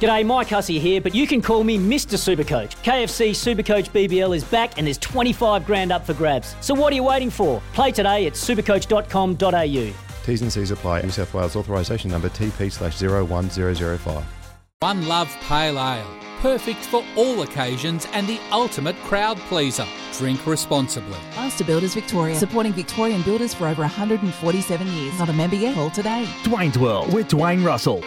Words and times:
G'day, 0.00 0.26
Mike 0.26 0.48
Hussey 0.48 0.78
here, 0.78 1.00
but 1.00 1.14
you 1.14 1.26
can 1.26 1.40
call 1.40 1.64
me 1.64 1.78
Mr. 1.78 2.16
Supercoach. 2.18 2.76
KFC 2.82 3.30
Supercoach 3.30 3.90
BBL 3.90 4.36
is 4.36 4.44
back 4.44 4.76
and 4.76 4.86
there's 4.86 4.98
25 4.98 5.64
grand 5.64 5.90
up 5.90 6.04
for 6.04 6.12
grabs. 6.14 6.54
So 6.60 6.74
what 6.74 6.92
are 6.92 6.96
you 6.96 7.04
waiting 7.04 7.30
for? 7.30 7.62
Play 7.72 7.92
today 7.92 8.26
at 8.26 8.34
supercoach.com.au. 8.34 9.94
T's 10.26 10.42
and 10.42 10.52
C's 10.52 10.70
apply. 10.70 11.02
New 11.02 11.10
South 11.10 11.32
Wales 11.32 11.56
authorisation 11.56 12.10
number 12.10 12.28
TP 12.28 12.70
slash 12.70 13.00
01005. 13.00 14.24
One 14.80 15.08
Love 15.08 15.34
Pale 15.48 15.78
Ale. 15.78 16.06
Perfect 16.40 16.80
for 16.80 17.02
all 17.16 17.40
occasions 17.42 18.06
and 18.12 18.26
the 18.26 18.38
ultimate 18.52 18.96
crowd 19.04 19.38
pleaser. 19.48 19.86
Drink 20.18 20.46
responsibly. 20.46 21.18
Master 21.34 21.64
Builders 21.64 21.94
Victoria, 21.94 22.36
supporting 22.36 22.74
Victorian 22.74 23.22
builders 23.22 23.54
for 23.54 23.66
over 23.66 23.80
147 23.80 24.86
years. 24.86 25.18
Not 25.18 25.30
a 25.30 25.32
member 25.32 25.56
yet? 25.56 25.74
Call 25.74 25.90
today. 25.90 26.26
Dwayne's 26.42 26.78
World 26.78 27.12
with 27.14 27.28
Dwayne 27.28 27.64
Russell. 27.64 28.02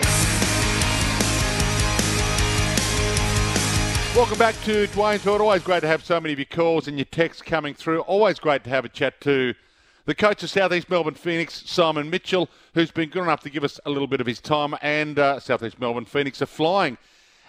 Welcome 4.20 4.38
back 4.38 4.62
to 4.66 4.86
Dwayne's 4.88 5.26
World. 5.26 5.40
Always 5.40 5.64
great 5.64 5.80
to 5.80 5.88
have 5.88 6.04
so 6.04 6.20
many 6.20 6.34
of 6.34 6.40
your 6.40 6.46
calls 6.46 6.90
and 6.90 6.98
your 6.98 7.06
texts 7.06 7.42
coming 7.42 7.74
through. 7.74 8.02
Always 8.02 8.38
great 8.38 8.66
to 8.66 8.70
have 8.70 8.84
a 8.84 8.90
chat 8.90 9.22
to 9.22 9.54
the 10.04 10.14
coach 10.14 10.44
of 10.44 10.50
Southeast 10.50 10.90
Melbourne 10.90 11.14
Phoenix, 11.14 11.64
Simon 11.66 12.10
Mitchell, 12.10 12.50
who's 12.74 12.92
been 12.92 13.08
good 13.08 13.24
enough 13.24 13.40
to 13.44 13.50
give 13.50 13.64
us 13.64 13.80
a 13.86 13.90
little 13.90 14.10
bit 14.10 14.20
of 14.20 14.28
his 14.28 14.42
time. 14.42 14.76
And 14.82 15.18
uh, 15.18 15.40
Southeast 15.40 15.80
Melbourne 15.80 16.04
Phoenix 16.04 16.42
are 16.42 16.48
flying 16.48 16.98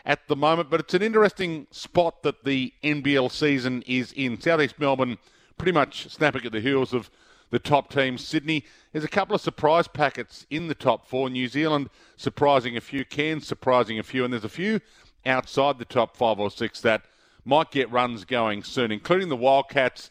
at 0.05 0.29
the 0.29 0.37
moment, 0.37 0.71
but 0.71 0.79
it's 0.79 0.95
an 0.95 1.03
interesting 1.03 1.67
spot 1.73 2.23
that 2.23 2.45
the 2.45 2.73
NBL 2.85 3.33
season 3.33 3.83
is 3.89 4.13
in. 4.13 4.41
Southeast 4.41 4.79
Melbourne 4.79 5.19
pretty 5.59 5.73
much 5.73 6.09
snapping 6.09 6.47
at 6.47 6.53
the 6.53 6.61
heels 6.61 6.95
of 6.95 7.11
the 7.51 7.59
top 7.59 7.93
team, 7.93 8.17
Sydney, 8.17 8.65
there's 8.93 9.05
a 9.05 9.09
couple 9.09 9.35
of 9.35 9.41
surprise 9.41 9.89
packets 9.89 10.47
in 10.51 10.69
the 10.69 10.75
top 10.77 11.09
four. 11.09 11.29
New 11.29 11.49
Zealand 11.49 11.91
surprising 12.17 12.77
a 12.77 12.81
few, 12.81 13.05
Cairns 13.05 13.45
surprising 13.45 13.99
a 13.99 14.05
few, 14.05 14.25
and 14.25 14.33
there's 14.33 14.45
a 14.45 14.49
few 14.49 14.81
outside 15.27 15.79
the 15.79 15.85
top 15.85 16.17
five 16.17 16.39
or 16.39 16.51
six 16.51 16.81
that 16.81 17.03
might 17.45 17.71
get 17.71 17.91
runs 17.91 18.25
going 18.25 18.63
soon, 18.63 18.93
including 18.93 19.29
the 19.29 19.37
Wildcats, 19.37 20.11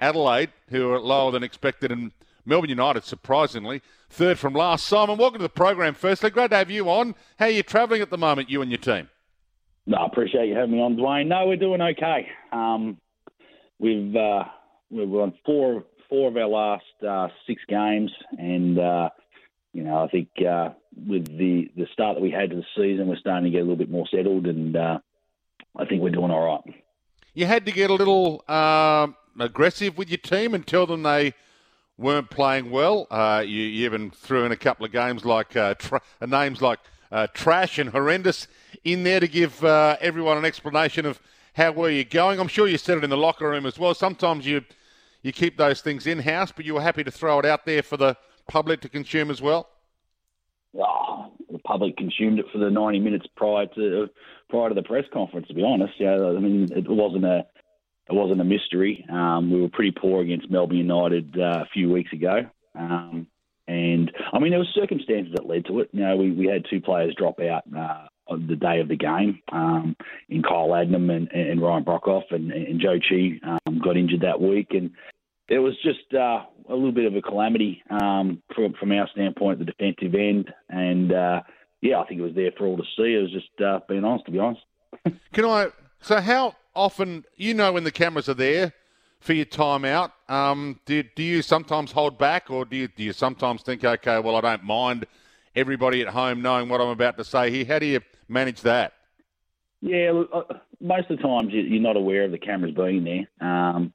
Adelaide, 0.00 0.50
who 0.70 0.90
are 0.90 1.00
lower 1.00 1.30
than 1.30 1.42
expected, 1.42 1.92
and 1.92 2.12
Melbourne 2.46 2.70
United, 2.70 3.04
surprisingly, 3.04 3.82
third 4.08 4.38
from 4.38 4.54
last. 4.54 4.86
Simon, 4.86 5.18
welcome 5.18 5.38
to 5.38 5.42
the 5.42 5.48
program. 5.48 5.94
Firstly, 5.94 6.30
great 6.30 6.50
to 6.50 6.56
have 6.56 6.70
you 6.70 6.88
on. 6.88 7.14
How 7.38 7.46
are 7.46 7.50
you 7.50 7.62
travelling 7.62 8.02
at 8.02 8.10
the 8.10 8.18
moment, 8.18 8.50
you 8.50 8.62
and 8.62 8.70
your 8.70 8.78
team? 8.78 9.08
No, 9.86 9.98
I 9.98 10.06
appreciate 10.06 10.48
you 10.48 10.54
having 10.54 10.72
me 10.72 10.80
on, 10.80 10.96
Dwayne. 10.96 11.26
No, 11.26 11.46
we're 11.46 11.56
doing 11.56 11.80
okay. 11.80 12.28
Um, 12.52 12.98
we've 13.78 14.14
uh, 14.14 14.44
we've 14.90 15.08
won 15.08 15.34
four 15.44 15.84
four 16.08 16.28
of 16.28 16.36
our 16.36 16.48
last 16.48 16.84
uh, 17.06 17.28
six 17.46 17.62
games, 17.68 18.10
and 18.38 18.78
uh, 18.78 19.10
you 19.72 19.82
know 19.82 20.02
I 20.02 20.08
think 20.08 20.28
uh, 20.46 20.70
with 21.06 21.26
the 21.26 21.70
the 21.76 21.86
start 21.92 22.16
that 22.16 22.22
we 22.22 22.30
had 22.30 22.50
to 22.50 22.56
the 22.56 22.64
season, 22.76 23.08
we're 23.08 23.16
starting 23.16 23.44
to 23.44 23.50
get 23.50 23.58
a 23.58 23.64
little 23.64 23.76
bit 23.76 23.90
more 23.90 24.06
settled, 24.08 24.46
and 24.46 24.76
uh, 24.76 24.98
I 25.76 25.84
think 25.84 26.02
we're 26.02 26.10
doing 26.10 26.30
all 26.30 26.46
right. 26.46 26.82
You 27.34 27.46
had 27.46 27.64
to 27.66 27.72
get 27.72 27.90
a 27.90 27.94
little 27.94 28.44
um, 28.48 29.14
aggressive 29.38 29.96
with 29.96 30.08
your 30.08 30.18
team 30.18 30.54
and 30.54 30.66
tell 30.66 30.86
them 30.86 31.02
they 31.02 31.34
weren't 31.96 32.30
playing 32.30 32.70
well. 32.70 33.06
Uh, 33.10 33.44
you, 33.46 33.62
you, 33.62 33.84
even 33.84 34.10
threw 34.10 34.44
in 34.44 34.52
a 34.52 34.56
couple 34.56 34.84
of 34.84 34.90
games 34.90 35.24
like 35.24 35.54
uh, 35.54 35.74
tra- 35.74 36.00
uh, 36.20 36.26
names 36.26 36.60
like 36.60 36.80
uh, 37.12 37.28
trash 37.34 37.78
and 37.78 37.90
horrendous 37.90 38.48
in 38.84 39.04
there 39.04 39.20
to 39.20 39.28
give 39.28 39.62
everyone 39.62 40.38
an 40.38 40.44
explanation 40.44 41.06
of 41.06 41.20
how 41.54 41.70
were 41.70 41.90
you 41.90 42.04
going. 42.04 42.40
I'm 42.40 42.48
sure 42.48 42.66
you 42.66 42.78
said 42.78 42.98
it 42.98 43.04
in 43.04 43.10
the 43.10 43.16
locker 43.16 43.48
room 43.48 43.66
as 43.66 43.78
well. 43.78 43.94
Sometimes 43.94 44.46
you 44.46 44.64
you 45.22 45.32
keep 45.32 45.58
those 45.58 45.82
things 45.82 46.06
in 46.06 46.18
house, 46.20 46.50
but 46.50 46.64
you 46.64 46.74
were 46.74 46.80
happy 46.80 47.04
to 47.04 47.10
throw 47.10 47.38
it 47.38 47.44
out 47.44 47.66
there 47.66 47.82
for 47.82 47.98
the 47.98 48.16
public 48.50 48.80
to 48.80 48.88
consume 48.88 49.30
as 49.30 49.40
well 49.40 49.68
oh, 50.78 51.32
the 51.50 51.58
public 51.60 51.96
consumed 51.96 52.38
it 52.38 52.46
for 52.52 52.58
the 52.58 52.70
90 52.70 53.00
minutes 53.00 53.26
prior 53.36 53.66
to 53.74 54.08
prior 54.48 54.68
to 54.68 54.74
the 54.74 54.82
press 54.82 55.04
conference. 55.12 55.48
To 55.48 55.54
be 55.54 55.62
honest, 55.62 55.94
yeah, 55.98 56.14
I 56.14 56.38
mean 56.38 56.68
it 56.72 56.88
wasn't 56.88 57.24
a 57.24 57.46
it 58.08 58.14
wasn't 58.14 58.40
a 58.40 58.44
mystery. 58.44 59.04
Um, 59.10 59.50
we 59.52 59.60
were 59.60 59.68
pretty 59.68 59.92
poor 59.92 60.22
against 60.22 60.50
Melbourne 60.50 60.76
United 60.78 61.36
uh, 61.38 61.62
a 61.62 61.68
few 61.72 61.90
weeks 61.90 62.12
ago. 62.12 62.42
Um, 62.74 63.28
and 63.68 64.10
I 64.32 64.40
mean, 64.40 64.50
there 64.50 64.58
were 64.58 64.66
circumstances 64.74 65.32
that 65.36 65.46
led 65.46 65.66
to 65.66 65.78
it. 65.78 65.90
You 65.92 66.00
know, 66.00 66.16
we, 66.16 66.32
we 66.32 66.46
had 66.46 66.64
two 66.68 66.80
players 66.80 67.14
drop 67.16 67.38
out 67.38 67.62
uh, 67.76 68.06
on 68.26 68.48
the 68.48 68.56
day 68.56 68.80
of 68.80 68.88
the 68.88 68.96
game 68.96 69.40
um, 69.52 69.94
in 70.28 70.42
Kyle 70.42 70.70
Adnam 70.70 71.14
and, 71.14 71.30
and 71.30 71.62
Ryan 71.62 71.84
Broekhoff, 71.84 72.24
and, 72.30 72.50
and 72.50 72.80
Zhou 72.80 73.00
Qi 73.00 73.38
um, 73.46 73.78
got 73.78 73.96
injured 73.96 74.22
that 74.22 74.40
week. 74.40 74.68
And 74.72 74.90
it 75.50 75.58
was 75.58 75.74
just 75.82 76.14
uh, 76.14 76.44
a 76.68 76.74
little 76.74 76.92
bit 76.92 77.06
of 77.06 77.16
a 77.16 77.20
calamity 77.20 77.82
um, 77.90 78.40
from 78.54 78.72
from 78.74 78.92
our 78.92 79.08
standpoint, 79.12 79.58
the 79.58 79.64
defensive 79.64 80.14
end, 80.14 80.50
and 80.68 81.12
uh, 81.12 81.40
yeah, 81.82 81.98
I 81.98 82.06
think 82.06 82.20
it 82.20 82.24
was 82.24 82.34
there 82.34 82.52
for 82.56 82.66
all 82.66 82.76
to 82.76 82.84
see. 82.96 83.14
It 83.14 83.22
was 83.22 83.32
just 83.32 83.60
uh, 83.60 83.80
being 83.88 84.04
honest, 84.04 84.26
to 84.26 84.30
be 84.30 84.38
honest. 84.38 84.62
Can 85.32 85.44
I? 85.44 85.68
So, 86.00 86.20
how 86.20 86.54
often 86.74 87.24
you 87.36 87.52
know 87.52 87.72
when 87.72 87.84
the 87.84 87.90
cameras 87.90 88.28
are 88.28 88.34
there 88.34 88.72
for 89.18 89.32
your 89.32 89.44
timeout? 89.44 90.12
Um, 90.28 90.78
do 90.86 91.02
do 91.02 91.24
you 91.24 91.42
sometimes 91.42 91.90
hold 91.90 92.16
back, 92.16 92.48
or 92.48 92.64
do 92.64 92.76
you 92.76 92.88
do 92.88 93.02
you 93.02 93.12
sometimes 93.12 93.62
think, 93.62 93.84
okay, 93.84 94.20
well, 94.20 94.36
I 94.36 94.40
don't 94.40 94.64
mind 94.64 95.06
everybody 95.56 96.00
at 96.00 96.08
home 96.08 96.42
knowing 96.42 96.68
what 96.68 96.80
I'm 96.80 96.88
about 96.88 97.18
to 97.18 97.24
say 97.24 97.50
here? 97.50 97.64
How 97.64 97.80
do 97.80 97.86
you 97.86 98.00
manage 98.28 98.60
that? 98.60 98.92
Yeah, 99.82 100.22
uh, 100.32 100.42
most 100.80 101.10
of 101.10 101.16
the 101.16 101.22
times 101.22 101.50
you're 101.52 101.80
not 101.80 101.96
aware 101.96 102.24
of 102.24 102.30
the 102.30 102.38
cameras 102.38 102.74
being 102.74 103.02
there. 103.02 103.48
Um, 103.48 103.92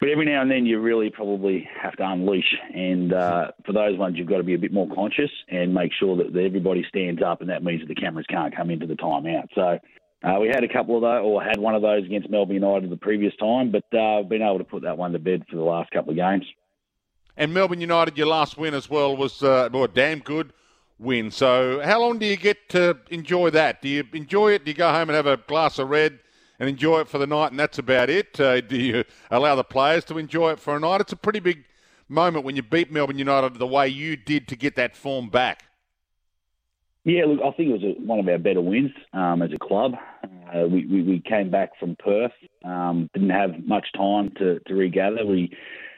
but 0.00 0.08
every 0.08 0.24
now 0.24 0.42
and 0.42 0.50
then 0.50 0.64
you 0.64 0.80
really 0.80 1.10
probably 1.10 1.68
have 1.80 1.96
to 1.96 2.04
unleash. 2.04 2.54
And 2.74 3.12
uh, 3.12 3.50
for 3.66 3.72
those 3.72 3.98
ones, 3.98 4.16
you've 4.16 4.28
got 4.28 4.36
to 4.36 4.44
be 4.44 4.54
a 4.54 4.58
bit 4.58 4.72
more 4.72 4.88
conscious 4.94 5.30
and 5.48 5.74
make 5.74 5.92
sure 5.92 6.16
that 6.16 6.36
everybody 6.36 6.84
stands 6.88 7.22
up, 7.22 7.40
and 7.40 7.50
that 7.50 7.64
means 7.64 7.80
that 7.80 7.88
the 7.88 7.94
cameras 7.94 8.26
can't 8.28 8.54
come 8.54 8.70
into 8.70 8.86
the 8.86 8.94
timeout. 8.94 9.48
So 9.54 9.78
uh, 10.22 10.38
we 10.40 10.48
had 10.48 10.64
a 10.64 10.68
couple 10.68 10.96
of 10.96 11.02
those, 11.02 11.22
or 11.24 11.42
had 11.42 11.58
one 11.58 11.74
of 11.74 11.82
those 11.82 12.04
against 12.04 12.30
Melbourne 12.30 12.54
United 12.54 12.90
the 12.90 12.96
previous 12.96 13.34
time, 13.36 13.72
but 13.72 13.84
uh, 13.96 14.22
been 14.22 14.42
able 14.42 14.58
to 14.58 14.64
put 14.64 14.82
that 14.82 14.98
one 14.98 15.12
to 15.12 15.18
bed 15.18 15.44
for 15.50 15.56
the 15.56 15.62
last 15.62 15.90
couple 15.90 16.10
of 16.10 16.16
games. 16.16 16.44
And 17.36 17.54
Melbourne 17.54 17.80
United, 17.80 18.18
your 18.18 18.26
last 18.26 18.58
win 18.58 18.74
as 18.74 18.90
well 18.90 19.16
was 19.16 19.42
uh, 19.42 19.68
a 19.72 19.88
damn 19.88 20.18
good 20.18 20.52
win. 20.98 21.30
So 21.30 21.80
how 21.84 22.00
long 22.00 22.18
do 22.18 22.26
you 22.26 22.36
get 22.36 22.68
to 22.70 22.98
enjoy 23.10 23.50
that? 23.50 23.80
Do 23.80 23.88
you 23.88 24.04
enjoy 24.12 24.52
it? 24.52 24.64
Do 24.64 24.70
you 24.70 24.76
go 24.76 24.90
home 24.90 25.08
and 25.08 25.12
have 25.12 25.26
a 25.26 25.36
glass 25.36 25.78
of 25.78 25.88
red? 25.88 26.18
And 26.58 26.68
enjoy 26.68 27.00
it 27.00 27.08
for 27.08 27.18
the 27.18 27.26
night, 27.26 27.50
and 27.50 27.58
that's 27.58 27.78
about 27.78 28.10
it? 28.10 28.38
Uh, 28.40 28.60
do 28.60 28.76
you 28.76 29.04
allow 29.30 29.54
the 29.54 29.64
players 29.64 30.04
to 30.06 30.18
enjoy 30.18 30.52
it 30.52 30.60
for 30.60 30.76
a 30.76 30.80
night? 30.80 31.00
It's 31.00 31.12
a 31.12 31.16
pretty 31.16 31.40
big 31.40 31.64
moment 32.08 32.44
when 32.44 32.56
you 32.56 32.62
beat 32.62 32.90
Melbourne 32.90 33.18
United 33.18 33.54
the 33.54 33.66
way 33.66 33.88
you 33.88 34.16
did 34.16 34.48
to 34.48 34.56
get 34.56 34.76
that 34.76 34.96
form 34.96 35.28
back. 35.28 35.64
Yeah, 37.04 37.24
look, 37.26 37.40
I 37.40 37.56
think 37.56 37.70
it 37.70 37.72
was 37.72 37.82
a, 37.82 38.00
one 38.02 38.18
of 38.18 38.28
our 38.28 38.38
better 38.38 38.60
wins 38.60 38.90
um, 39.12 39.40
as 39.40 39.50
a 39.52 39.58
club. 39.58 39.92
Uh, 40.24 40.66
we, 40.66 40.84
we, 40.86 41.02
we, 41.02 41.20
came 41.20 41.50
back 41.50 41.70
from 41.78 41.96
Perth, 41.96 42.32
um, 42.64 43.08
didn't 43.14 43.30
have 43.30 43.64
much 43.64 43.86
time 43.96 44.30
to, 44.38 44.60
to 44.60 44.74
regather. 44.74 45.24
We 45.24 45.56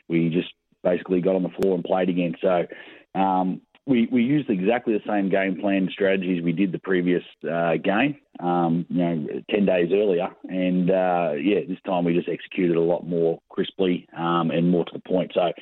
we 0.09 0.29
just 0.29 0.53
basically 0.83 1.21
got 1.21 1.37
on 1.37 1.43
the 1.43 1.49
floor 1.49 1.75
and 1.75 1.85
played 1.85 2.09
again. 2.09 2.35
So 2.41 2.67
um, 3.15 3.61
we, 3.87 4.09
we 4.13 4.23
used 4.23 4.51
exactly 4.51 4.95
the 4.95 5.11
same 5.11 5.29
game 5.29 5.61
plan 5.61 5.89
strategies 5.93 6.43
we 6.43 6.53
did 6.53 6.73
the 6.73 6.79
previous 6.79 7.23
uh, 7.51 7.77
game, 7.83 8.17
um, 8.39 8.87
you 8.89 8.99
know, 8.99 9.27
10 9.51 9.67
days 9.67 9.91
earlier. 9.93 10.29
And 10.45 10.91
uh, 10.91 11.33
yeah, 11.41 11.61
this 11.69 11.79
time 11.85 12.05
we 12.05 12.15
just 12.15 12.29
executed 12.29 12.77
a 12.77 12.81
lot 12.81 13.07
more 13.07 13.41
crisply 13.49 14.07
um, 14.17 14.51
and 14.51 14.71
more 14.71 14.85
to 14.85 14.93
the 14.93 15.01
point. 15.01 15.33
So 15.35 15.53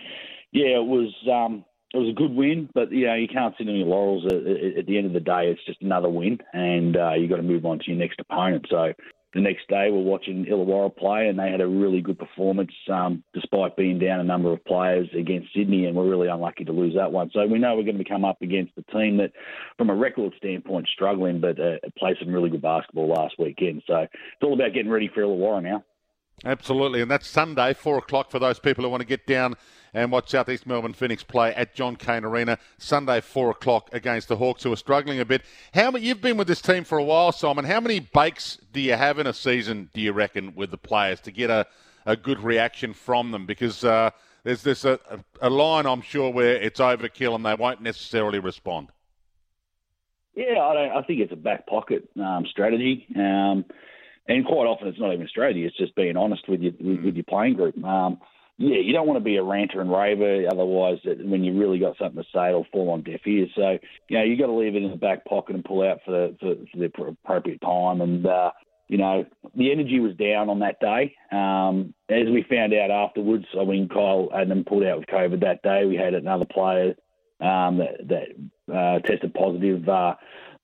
yeah, 0.52 0.76
it 0.76 0.87
was. 0.87 1.14
Um, 1.31 1.64
it 1.94 1.96
was 1.96 2.10
a 2.10 2.12
good 2.12 2.34
win, 2.34 2.69
but 2.75 2.93
you 2.93 3.06
know 3.06 3.14
you 3.14 3.28
can't 3.28 3.54
sit 3.56 3.66
on 3.66 3.75
your 3.75 3.87
laurels. 3.87 4.26
At, 4.26 4.84
the 4.87 4.98
end 4.98 5.06
of 5.06 5.14
the 5.14 5.20
day, 5.20 5.48
it's 5.48 5.64
just 5.64 5.81
another 5.81 6.10
win, 6.10 6.37
and 6.52 6.94
uh, 6.94 7.14
you 7.14 7.28
got 7.28 7.37
to 7.37 7.43
move 7.43 7.64
on 7.64 7.78
to 7.78 7.84
your 7.87 7.96
next 7.96 8.20
opponent. 8.20 8.66
So 8.69 8.93
the 9.34 9.40
next 9.40 9.69
day 9.69 9.88
we're 9.90 10.00
watching 10.00 10.46
Illawarra 10.46 10.96
play, 10.96 11.28
and 11.28 11.38
they 11.38 11.50
had 11.50 11.60
a 11.60 11.66
really 11.66 12.00
good 12.00 12.19
performance 12.19 12.72
um, 12.90 13.22
despite 13.34 13.76
being 13.76 13.98
down 13.98 14.20
a 14.20 14.25
number 14.25 14.52
of 14.52 14.64
players 14.64 15.08
against 15.19 15.48
Sydney, 15.54 15.84
and 15.84 15.94
we're 15.94 16.08
really 16.08 16.28
unlucky 16.28 16.64
to 16.64 16.72
lose 16.72 16.94
that 16.94 17.12
one. 17.12 17.30
So 17.34 17.46
we 17.46 17.58
know 17.58 17.76
we're 17.76 17.84
going 17.84 17.98
to 17.98 18.04
come 18.04 18.25
up 18.25 18.40
against 18.40 18.72
a 18.78 18.92
team 18.92 19.19
that, 19.19 19.32
from 19.76 19.90
a 19.90 19.94
record 19.94 20.32
standpoint, 20.38 20.88
struggling, 20.92 21.40
but 21.40 21.60
uh, 21.60 21.76
played 21.98 22.16
some 22.19 22.32
really 22.32 22.48
good 22.48 22.62
basketball 22.62 23.08
last 23.08 23.34
weekend. 23.38 23.82
So 23.86 23.96
it's 23.96 24.42
all 24.42 24.54
about 24.54 24.72
getting 24.72 24.90
ready 24.90 25.10
for 25.12 25.22
Illawarra 25.22 25.62
now. 25.62 25.84
Absolutely, 26.44 27.02
and 27.02 27.10
that's 27.10 27.26
Sunday, 27.26 27.74
four 27.74 27.98
o'clock 27.98 28.31
for 28.31 28.38
those 28.38 28.58
people 28.58 28.84
who 28.84 28.90
want 28.90 29.00
to 29.00 29.06
get 29.06 29.26
down 29.26 29.56
and 29.94 30.12
watch 30.12 30.31
Southeast 30.31 30.67
Melbourne 30.67 30.93
Phoenix 30.93 31.23
play 31.23 31.55
at 31.55 31.75
John 31.75 31.96
Cain 31.96 32.25
Arena 32.25 32.58
Sunday, 32.79 33.20
four 33.20 33.50
o'clock 33.50 33.88
against 33.93 34.29
the 34.29 34.37
Hawks, 34.37 34.62
who 34.62 34.73
are 34.73 34.76
struggling 34.76 35.20
a 35.20 35.25
bit. 35.25 35.43
How? 35.75 35.94
You've 35.96 36.20
been 36.20 36.37
with 36.37 36.49
this 36.49 36.61
team 36.61 36.85
for 36.85 36.99
a 36.99 37.05
while, 37.05 37.32
Simon. 37.32 37.64
How 37.64 37.81
many 37.81 38.00
bakes 38.00 38.58
do 38.73 38.81
you 38.81 38.94
have 38.94 39.19
in 39.19 39.26
a 39.26 39.32
season? 39.32 39.90
Do 39.94 40.00
you 40.00 40.12
reckon 40.12 40.55
with 40.55 40.70
the 40.70 40.79
players 40.79 41.20
to 41.23 41.31
get 41.31 41.50
a, 41.50 41.67
a 42.06 42.17
good 42.17 42.40
reaction 42.40 42.93
from 42.93 43.31
them? 43.31 43.46
Because 43.46 43.85
uh, 43.85 44.11
there's 44.44 44.62
this 44.62 44.85
a, 44.85 44.99
a 45.40 45.50
line 45.50 45.87
I'm 45.87 46.02
sure 46.02 46.31
where 46.31 46.55
it's 46.55 46.81
overkill 46.81 47.34
and 47.34 47.44
they 47.44 47.55
won't 47.55 47.81
necessarily 47.81 48.38
respond. 48.38 48.88
Yeah, 50.34 50.61
I, 50.61 50.75
don't, 50.75 50.96
I 50.96 51.02
think 51.02 51.20
it's 51.20 51.32
a 51.32 51.37
back 51.37 51.67
pocket 51.67 52.08
um, 52.17 52.46
strategy. 52.49 53.06
Um, 53.17 53.64
and 54.29 54.44
quite 54.44 54.67
often 54.67 54.87
it's 54.87 55.00
not 55.00 55.12
even 55.12 55.26
strategy; 55.26 55.64
it's 55.64 55.76
just 55.76 55.94
being 55.96 56.17
honest 56.17 56.49
with 56.49 56.61
your 56.61 56.73
with, 56.79 57.02
with 57.02 57.17
your 57.17 57.25
playing 57.25 57.55
group. 57.55 57.82
Um, 57.82 58.20
yeah, 58.58 58.78
you 58.78 58.93
don't 58.93 59.06
want 59.06 59.19
to 59.19 59.25
be 59.25 59.37
a 59.37 59.43
ranter 59.43 59.81
and 59.81 59.90
raver. 59.90 60.46
Otherwise, 60.50 60.99
when 61.05 61.44
you 61.44 61.58
really 61.58 61.78
got 61.78 61.96
something 61.96 62.22
to 62.22 62.28
say, 62.34 62.49
it'll 62.49 62.66
fall 62.72 62.90
on 62.90 63.02
deaf 63.02 63.20
ears. 63.26 63.50
So, 63.55 63.78
you 64.08 64.19
know, 64.19 64.25
you 64.25 64.37
got 64.37 64.46
to 64.46 64.52
leave 64.52 64.75
it 64.75 64.82
in 64.82 64.90
the 64.90 64.96
back 64.96 65.25
pocket 65.25 65.55
and 65.55 65.64
pull 65.64 65.88
out 65.88 66.00
for 66.05 66.10
the, 66.10 66.37
for, 66.40 66.55
for 66.72 66.78
the 66.78 67.12
appropriate 67.25 67.60
time. 67.60 68.00
And 68.00 68.26
uh, 68.26 68.50
you 68.88 68.96
know, 68.96 69.26
the 69.55 69.70
energy 69.70 70.00
was 70.00 70.16
down 70.16 70.49
on 70.49 70.60
that 70.60 70.81
day. 70.81 71.14
Um, 71.31 71.94
as 72.08 72.26
we 72.32 72.44
found 72.49 72.72
out 72.72 72.90
afterwards, 72.90 73.44
I 73.58 73.64
mean, 73.64 73.88
Kyle 73.88 74.28
Adnam 74.34 74.66
pulled 74.66 74.84
out 74.84 74.99
with 74.99 75.08
COVID 75.08 75.40
that 75.43 75.62
day. 75.62 75.84
We 75.84 75.96
had 75.96 76.14
another 76.14 76.46
player 76.46 76.94
um, 77.40 77.78
that, 77.78 78.08
that 78.08 78.75
uh, 78.75 78.99
tested 79.00 79.34
positive. 79.34 79.87
Uh, 79.87 80.14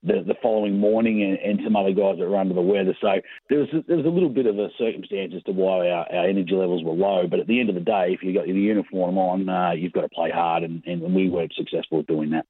the, 0.05 0.23
the 0.27 0.35
following 0.43 0.79
morning 0.79 1.23
and, 1.23 1.39
and 1.39 1.61
some 1.65 1.77
other 1.77 1.93
guys 1.93 2.19
that 2.19 2.29
were 2.29 2.37
under 2.37 2.55
the 2.55 2.61
weather. 2.61 2.97
So 3.01 3.21
there 3.49 3.61
was, 3.61 3.69
there 3.89 3.97
was 3.97 4.07
a 4.07 4.11
little 4.11 4.29
bit 4.29 4.47
of 4.47 4.59
a 4.59 4.69
circumstance 4.79 5.33
as 5.35 5.43
to 5.45 5.53
why 5.53 5.89
our, 5.89 6.07
our 6.13 6.29
energy 6.29 6.55
levels 6.55 6.85
were 6.85 6.93
low. 6.93 7.27
But 7.27 7.41
at 7.41 7.47
the 7.47 7.59
end 7.59 7.71
of 7.71 7.75
the 7.75 7.81
day, 7.81 8.09
if 8.11 8.23
you've 8.23 8.35
got 8.35 8.47
your 8.47 8.57
uniform 8.57 9.17
on, 9.19 9.49
uh, 9.49 9.73
you've 9.73 9.93
got 9.93 10.03
to 10.03 10.09
play 10.09 10.31
hard, 10.31 10.63
and, 10.63 10.83
and 10.87 11.15
we 11.15 11.29
weren't 11.29 11.55
successful 11.55 12.01
at 12.01 12.07
doing 12.07 12.31
that. 12.31 12.47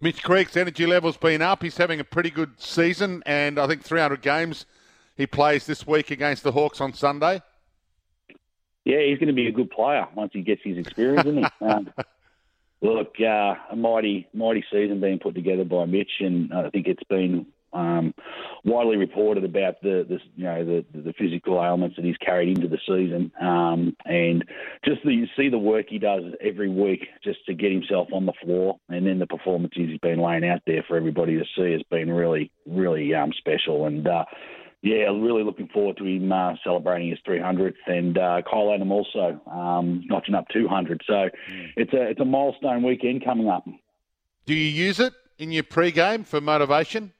Mitch 0.00 0.22
Creek's 0.22 0.56
energy 0.56 0.86
level's 0.86 1.16
been 1.16 1.42
up. 1.42 1.62
He's 1.62 1.78
having 1.78 2.00
a 2.00 2.04
pretty 2.04 2.30
good 2.30 2.60
season, 2.60 3.22
and 3.26 3.58
I 3.58 3.66
think 3.66 3.82
300 3.82 4.22
games 4.22 4.66
he 5.16 5.26
plays 5.26 5.66
this 5.66 5.86
week 5.86 6.10
against 6.10 6.42
the 6.42 6.52
Hawks 6.52 6.80
on 6.80 6.92
Sunday. 6.92 7.42
Yeah, 8.84 9.00
he's 9.00 9.18
going 9.18 9.28
to 9.28 9.34
be 9.34 9.48
a 9.48 9.52
good 9.52 9.70
player 9.70 10.06
once 10.14 10.30
he 10.32 10.42
gets 10.42 10.60
his 10.62 10.78
experience, 10.78 11.26
isn't 11.26 11.38
he? 11.38 11.50
Um, 11.66 11.92
Look, 12.82 13.14
uh, 13.20 13.54
a 13.70 13.76
mighty, 13.76 14.28
mighty 14.34 14.64
season 14.70 15.00
being 15.00 15.18
put 15.18 15.34
together 15.34 15.64
by 15.64 15.86
Mitch, 15.86 16.10
and 16.20 16.52
I 16.52 16.68
think 16.70 16.86
it's 16.86 17.02
been 17.04 17.46
um, 17.72 18.14
widely 18.64 18.96
reported 18.96 19.44
about 19.44 19.80
the, 19.82 20.06
the 20.08 20.18
you 20.36 20.44
know 20.44 20.64
the, 20.64 20.84
the 20.92 21.12
physical 21.18 21.62
ailments 21.62 21.96
that 21.96 22.04
he's 22.04 22.16
carried 22.18 22.56
into 22.56 22.68
the 22.68 22.78
season, 22.86 23.32
um, 23.40 23.96
and 24.04 24.44
just 24.84 25.02
the, 25.04 25.12
you 25.12 25.26
see 25.36 25.48
the 25.48 25.58
work 25.58 25.86
he 25.88 25.98
does 25.98 26.22
every 26.40 26.68
week 26.68 27.06
just 27.22 27.44
to 27.46 27.54
get 27.54 27.72
himself 27.72 28.08
on 28.12 28.26
the 28.26 28.32
floor, 28.44 28.78
and 28.88 29.06
then 29.06 29.18
the 29.18 29.26
performances 29.26 29.88
he's 29.88 29.98
been 29.98 30.20
laying 30.20 30.46
out 30.46 30.60
there 30.66 30.84
for 30.86 30.96
everybody 30.96 31.38
to 31.38 31.44
see 31.56 31.72
has 31.72 31.82
been 31.90 32.10
really, 32.10 32.50
really 32.66 33.14
um, 33.14 33.32
special. 33.38 33.86
And 33.86 34.06
uh, 34.06 34.24
yeah, 34.86 35.06
really 35.06 35.42
looking 35.42 35.66
forward 35.66 35.96
to 35.96 36.04
him 36.04 36.30
uh, 36.30 36.54
celebrating 36.62 37.10
his 37.10 37.18
300th, 37.26 37.74
and 37.86 38.16
uh, 38.16 38.40
Kyle 38.48 38.66
Adnam 38.66 38.92
also 38.92 39.40
um, 39.50 40.04
notching 40.06 40.36
up 40.36 40.46
200. 40.52 41.02
So 41.04 41.12
mm. 41.12 41.30
it's 41.76 41.92
a 41.92 42.02
it's 42.02 42.20
a 42.20 42.24
milestone 42.24 42.84
weekend 42.84 43.24
coming 43.24 43.48
up. 43.48 43.64
Do 44.44 44.54
you 44.54 44.70
use 44.70 45.00
it 45.00 45.12
in 45.38 45.50
your 45.50 45.64
pre-game 45.64 46.22
for 46.22 46.40
motivation? 46.40 47.12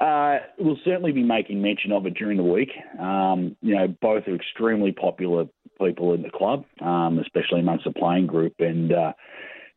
Uh, 0.00 0.38
we'll 0.58 0.78
certainly 0.82 1.12
be 1.12 1.22
making 1.22 1.60
mention 1.60 1.92
of 1.92 2.06
it 2.06 2.14
during 2.14 2.38
the 2.38 2.42
week. 2.42 2.70
Um, 2.98 3.54
you 3.60 3.76
know, 3.76 3.88
both 4.00 4.26
are 4.26 4.34
extremely 4.34 4.92
popular 4.92 5.44
people 5.78 6.14
in 6.14 6.22
the 6.22 6.30
club, 6.30 6.64
um, 6.80 7.18
especially 7.18 7.60
amongst 7.60 7.84
the 7.84 7.92
playing 7.92 8.26
group, 8.26 8.54
and 8.60 8.94
uh, 8.94 9.12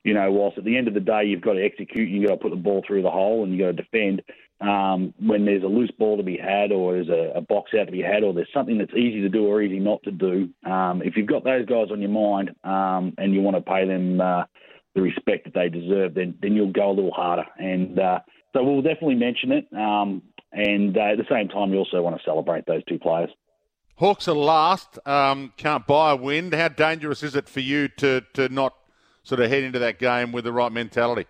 you 0.06 0.14
know, 0.14 0.32
whilst 0.32 0.58
at 0.58 0.64
the 0.64 0.78
end 0.78 0.88
of 0.88 0.94
the 0.94 1.02
day 1.02 1.24
you've 1.26 1.42
got 1.42 1.54
to 1.54 1.64
execute, 1.64 2.10
you've 2.10 2.26
got 2.26 2.36
to 2.36 2.42
put 2.42 2.52
the 2.52 2.56
ball 2.56 2.84
through 2.88 3.02
the 3.02 3.12
hole 3.12 3.44
and 3.44 3.52
you've 3.52 3.62
got 3.62 3.76
to 3.76 3.84
defend. 3.84 4.22
Um, 4.64 5.14
when 5.20 5.44
there's 5.44 5.64
a 5.64 5.68
loose 5.68 5.92
ball 5.92 6.16
to 6.16 6.24
be 6.24 6.38
had 6.38 6.72
or 6.72 6.94
there's 6.94 7.10
a, 7.10 7.38
a, 7.38 7.42
box 7.42 7.72
out 7.78 7.88
to 7.88 7.92
be 7.92 8.02
had 8.02 8.24
or 8.24 8.34
there's 8.34 8.48
something 8.54 8.78
that's 8.78 8.94
easy 8.94 9.20
to 9.20 9.28
do 9.28 9.46
or 9.46 9.62
easy 9.62 9.78
not 9.78 10.02
to 10.04 10.12
do, 10.12 10.50
um, 10.66 11.02
if 11.04 11.18
you've 11.18 11.28
got 11.28 11.44
those 11.44 11.66
guys 11.66 11.88
on 11.92 12.00
your 12.00 12.10
mind 12.10 12.52
um, 12.64 13.14
and 13.18 13.34
you 13.34 13.42
want 13.42 13.58
to 13.58 13.62
pay 13.62 13.86
them 13.86 14.22
uh, 14.22 14.44
the 14.96 15.02
respect 15.02 15.44
that 15.44 15.54
they 15.54 15.68
deserve, 15.68 16.14
then, 16.14 16.36
then 16.42 16.54
you'll 16.54 16.72
go 16.72 16.92
a 16.92 16.94
little 16.94 17.12
harder. 17.12 17.46
And 17.58 18.00
uh, 18.00 18.20
so 18.54 18.64
we'll 18.64 18.82
definitely 18.82 19.16
mention 19.16 19.52
it. 19.52 19.68
Um, 19.74 20.22
and 20.54 20.96
uh, 20.96 21.02
at 21.02 21.18
the 21.18 21.26
same 21.30 21.50
time, 21.50 21.74
you 21.74 21.80
also 21.80 22.02
want 22.02 22.16
to 22.16 22.24
celebrate 22.24 22.66
those 22.66 22.86
two 22.86 23.00
players. 23.00 23.32
Hawks 23.98 24.28
are 24.28 24.36
last, 24.36 24.98
um, 25.06 25.52
can't 25.58 25.86
buy 25.86 26.12
a 26.12 26.16
win. 26.16 26.52
How 26.54 26.70
dangerous 26.70 27.22
is 27.22 27.36
it 27.36 27.50
for 27.50 27.60
you 27.60 27.90
to, 27.98 28.24
to 28.34 28.48
not 28.50 28.76
sort 29.24 29.42
of 29.42 29.50
head 29.50 29.64
into 29.64 29.80
that 29.80 30.00
game 30.00 30.32
with 30.32 30.46
the 30.46 30.54
right 30.54 30.72
mentality? 30.72 31.26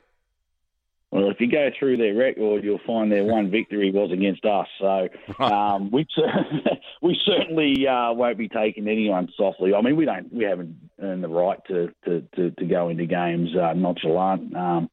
Well, 1.13 1.29
if 1.29 1.39
you 1.39 1.47
go 1.47 1.69
through 1.77 1.97
their 1.97 2.15
record, 2.15 2.63
you'll 2.63 2.79
find 2.87 3.11
their 3.11 3.23
one 3.23 3.51
victory 3.51 3.91
was 3.91 4.11
against 4.11 4.43
us. 4.45 4.65
So 4.79 5.09
um, 5.43 5.91
we 5.91 6.07
we 7.03 7.15
certainly 7.23 7.87
uh, 7.87 8.13
won't 8.13 8.39
be 8.39 8.49
taking 8.49 8.87
anyone 8.87 9.29
softly. 9.37 9.75
I 9.75 9.81
mean, 9.81 9.95
we 9.95 10.05
don't 10.05 10.33
we 10.33 10.43
haven't 10.43 10.75
earned 10.99 11.23
the 11.23 11.27
right 11.27 11.59
to 11.67 11.93
to, 12.05 12.21
to, 12.35 12.51
to 12.51 12.65
go 12.65 12.89
into 12.89 13.05
games 13.05 13.49
uh, 13.55 13.73
nonchalant. 13.73 14.55
Um, 14.55 14.89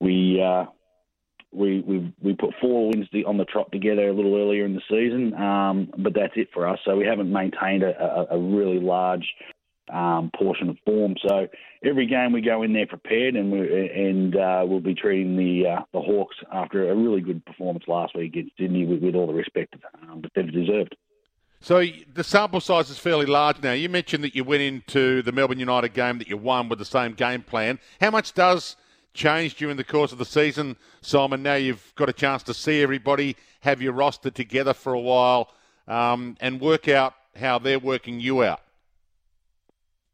we 0.00 0.42
uh, 0.42 0.64
we 1.52 1.80
we 1.82 2.12
we 2.20 2.34
put 2.34 2.54
four 2.60 2.88
wins 2.88 3.06
on 3.24 3.36
the 3.36 3.44
trot 3.44 3.70
together 3.70 4.08
a 4.08 4.12
little 4.12 4.34
earlier 4.36 4.64
in 4.64 4.74
the 4.74 4.82
season, 4.90 5.32
um, 5.34 5.92
but 5.96 6.12
that's 6.12 6.32
it 6.34 6.48
for 6.52 6.66
us. 6.66 6.80
So 6.84 6.96
we 6.96 7.06
haven't 7.06 7.32
maintained 7.32 7.84
a, 7.84 7.94
a, 8.02 8.36
a 8.36 8.38
really 8.40 8.80
large 8.80 9.32
um, 9.90 10.30
portion 10.36 10.68
of 10.68 10.76
form. 10.84 11.14
So 11.26 11.48
every 11.84 12.06
game 12.06 12.32
we 12.32 12.40
go 12.40 12.62
in 12.62 12.72
there 12.72 12.86
prepared, 12.86 13.36
and 13.36 13.50
we 13.50 13.90
and 13.90 14.36
uh, 14.36 14.64
we'll 14.66 14.80
be 14.80 14.94
treating 14.94 15.36
the 15.36 15.68
uh, 15.68 15.82
the 15.92 16.00
Hawks 16.00 16.36
after 16.52 16.90
a 16.90 16.94
really 16.94 17.20
good 17.20 17.44
performance 17.44 17.84
last 17.88 18.14
week 18.14 18.32
against 18.32 18.56
Sydney 18.58 18.86
with, 18.86 19.02
with 19.02 19.14
all 19.14 19.26
the 19.26 19.34
respect 19.34 19.74
um, 20.02 20.22
that 20.22 20.32
they've 20.34 20.52
deserved. 20.52 20.96
So 21.60 21.84
the 22.12 22.24
sample 22.24 22.60
size 22.60 22.90
is 22.90 22.98
fairly 22.98 23.26
large 23.26 23.62
now. 23.62 23.70
You 23.70 23.88
mentioned 23.88 24.24
that 24.24 24.34
you 24.34 24.42
went 24.42 24.62
into 24.62 25.22
the 25.22 25.30
Melbourne 25.30 25.60
United 25.60 25.94
game 25.94 26.18
that 26.18 26.26
you 26.26 26.36
won 26.36 26.68
with 26.68 26.80
the 26.80 26.84
same 26.84 27.12
game 27.12 27.42
plan. 27.42 27.78
How 28.00 28.10
much 28.10 28.32
does 28.34 28.74
change 29.14 29.54
during 29.54 29.76
the 29.76 29.84
course 29.84 30.10
of 30.10 30.18
the 30.18 30.24
season, 30.24 30.76
Simon? 31.02 31.40
Now 31.40 31.54
you've 31.54 31.94
got 31.94 32.08
a 32.08 32.12
chance 32.12 32.42
to 32.44 32.54
see 32.54 32.82
everybody, 32.82 33.36
have 33.60 33.80
your 33.80 33.92
roster 33.92 34.28
together 34.28 34.74
for 34.74 34.92
a 34.92 34.98
while, 34.98 35.52
um, 35.86 36.36
and 36.40 36.60
work 36.60 36.88
out 36.88 37.14
how 37.36 37.60
they're 37.60 37.78
working 37.78 38.18
you 38.18 38.42
out. 38.42 38.61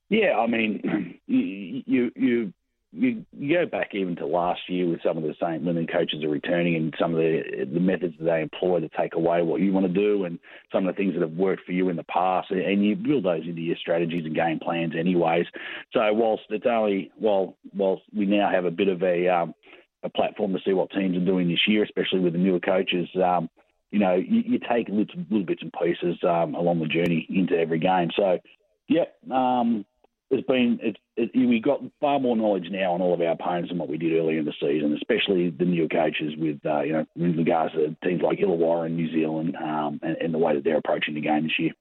Yeah, 0.09 0.39
I 0.39 0.47
mean, 0.47 1.19
you 1.27 1.83
you 1.87 2.11
you 2.17 2.53
you, 2.91 3.27
go 3.55 3.67
back 3.67 3.91
even 3.93 4.17
to 4.17 4.27
last 4.27 4.61
year 4.69 4.89
with 4.89 5.03
some 5.03 5.19
of 5.19 5.23
the 5.23 5.35
same 5.41 5.67
women 5.67 5.87
coaches 5.87 6.25
are 6.25 6.31
returning 6.31 6.75
and 6.75 6.95
some 6.99 7.13
of 7.13 7.19
the 7.19 7.67
the 7.73 7.81
methods 7.81 8.15
that 8.19 8.25
they 8.25 8.41
employ 8.41 8.81
to 8.81 8.89
take 8.99 9.15
away 9.15 9.43
what 9.43 9.61
you 9.61 9.73
want 9.73 9.87
to 9.87 9.93
do 9.93 10.25
and 10.25 10.39
some 10.73 10.87
of 10.87 10.95
the 10.95 10.99
things 10.99 11.13
that 11.13 11.21
have 11.21 11.37
worked 11.37 11.65
for 11.67 11.73
you 11.73 11.91
in 11.91 11.97
the 11.97 12.05
past 12.05 12.51
and 12.51 12.85
you 12.85 12.97
build 12.97 13.25
those 13.25 13.43
into 13.47 13.61
your 13.61 13.77
strategies 13.77 14.25
and 14.25 14.35
game 14.35 14.59
plans 14.59 14.95
anyways. 14.99 15.45
So 15.93 16.01
whilst 16.15 16.45
it's 16.49 16.65
only 16.67 17.11
while 17.17 17.57
whilst 17.75 18.05
we 18.17 18.25
now 18.25 18.51
have 18.51 18.65
a 18.65 18.71
bit 18.71 18.89
of 18.89 19.03
a 19.03 19.29
um, 19.29 19.55
a 20.03 20.09
platform 20.09 20.53
to 20.55 20.61
see 20.65 20.73
what 20.73 20.91
teams 20.91 21.17
are 21.17 21.25
doing 21.25 21.49
this 21.49 21.67
year, 21.67 21.83
especially 21.83 22.21
with 22.21 22.33
the 22.33 22.39
newer 22.39 22.61
coaches. 22.61 23.09
Um, 23.23 23.51
you 23.91 23.99
know, 23.99 24.15
you, 24.15 24.43
you 24.45 24.59
take 24.59 24.89
little, 24.89 25.25
little, 25.31 25.47
bits 25.47 25.63
and 25.63 25.73
pieces 25.73 26.19
um, 26.23 26.55
along 26.55 26.81
the 26.81 26.87
journey 26.87 27.27
into 27.31 27.59
every 27.59 27.79
game. 27.79 28.11
So, 28.15 28.39
yeah, 28.87 29.05
um, 29.33 29.85
it's 30.31 30.47
been 30.47 30.79
it, 30.83 30.97
it, 31.17 31.31
we 31.35 31.61
got 31.61 31.81
far 32.01 32.21
more 32.21 32.37
knowledge 32.37 32.67
now 32.71 32.93
on 32.93 33.01
all 33.01 33.15
of 33.15 33.21
our 33.21 33.33
opponents 33.33 33.71
than 33.71 33.79
what 33.79 33.89
we 33.89 33.97
did 33.97 34.13
earlier 34.13 34.39
in 34.39 34.45
the 34.45 34.53
season, 34.61 34.95
especially 34.95 35.51
the 35.51 35.65
new 35.65 35.89
coaches 35.89 36.35
with 36.37 36.59
uh, 36.67 36.83
you 36.83 36.93
know 36.93 37.07
in 37.17 37.37
regards 37.37 37.75
to 37.75 37.97
teams 38.05 38.23
like 38.23 38.39
Illawarra 38.39 38.87
and 38.87 38.97
New 38.97 39.11
Zealand 39.11 39.57
um, 39.57 40.01
and, 40.03 40.17
and 40.17 40.35
the 40.35 40.39
way 40.39 40.55
that 40.55 40.65
they're 40.65 40.77
approaching 40.77 41.15
the 41.15 41.21
game 41.21 41.45
this 41.45 41.59
year. 41.59 41.73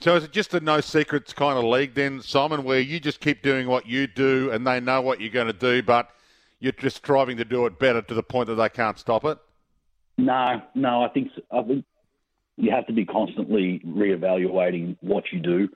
So 0.00 0.14
is 0.14 0.24
it 0.24 0.32
just 0.32 0.54
a 0.54 0.60
no 0.60 0.80
secrets 0.80 1.32
kind 1.32 1.58
of 1.58 1.64
league 1.64 1.94
then, 1.94 2.22
Simon, 2.22 2.62
where 2.62 2.78
you 2.78 3.00
just 3.00 3.20
keep 3.20 3.42
doing 3.42 3.66
what 3.66 3.86
you 3.86 4.06
do 4.06 4.50
and 4.50 4.66
they 4.66 4.78
know 4.80 5.00
what 5.00 5.20
you're 5.20 5.30
going 5.30 5.48
to 5.48 5.52
do, 5.52 5.82
but 5.82 6.10
you're 6.60 6.72
just 6.72 6.98
striving 6.98 7.36
to 7.38 7.44
do 7.44 7.66
it 7.66 7.78
better 7.78 8.02
to 8.02 8.14
the 8.14 8.22
point 8.22 8.46
that 8.46 8.54
they 8.54 8.68
can't 8.68 8.98
stop 8.98 9.24
it? 9.24 9.38
No, 10.16 10.62
no, 10.74 11.02
I 11.02 11.08
think 11.08 11.30
I 11.50 11.62
think 11.62 11.84
you 12.56 12.70
have 12.70 12.86
to 12.88 12.92
be 12.92 13.06
constantly 13.06 13.80
reevaluating 13.86 14.96
what 15.00 15.24
you 15.32 15.40
do 15.40 15.68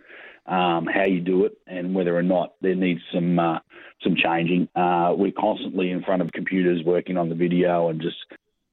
um, 0.46 0.86
how 0.86 1.04
you 1.04 1.20
do 1.20 1.44
it, 1.44 1.56
and 1.66 1.94
whether 1.94 2.16
or 2.16 2.22
not 2.22 2.54
there 2.60 2.74
needs 2.74 3.00
some 3.12 3.38
uh, 3.38 3.58
some 4.02 4.16
changing. 4.16 4.68
Uh, 4.74 5.14
we're 5.16 5.32
constantly 5.32 5.90
in 5.90 6.02
front 6.02 6.22
of 6.22 6.32
computers 6.32 6.82
working 6.84 7.16
on 7.16 7.28
the 7.28 7.34
video 7.34 7.88
and 7.88 8.00
just 8.00 8.16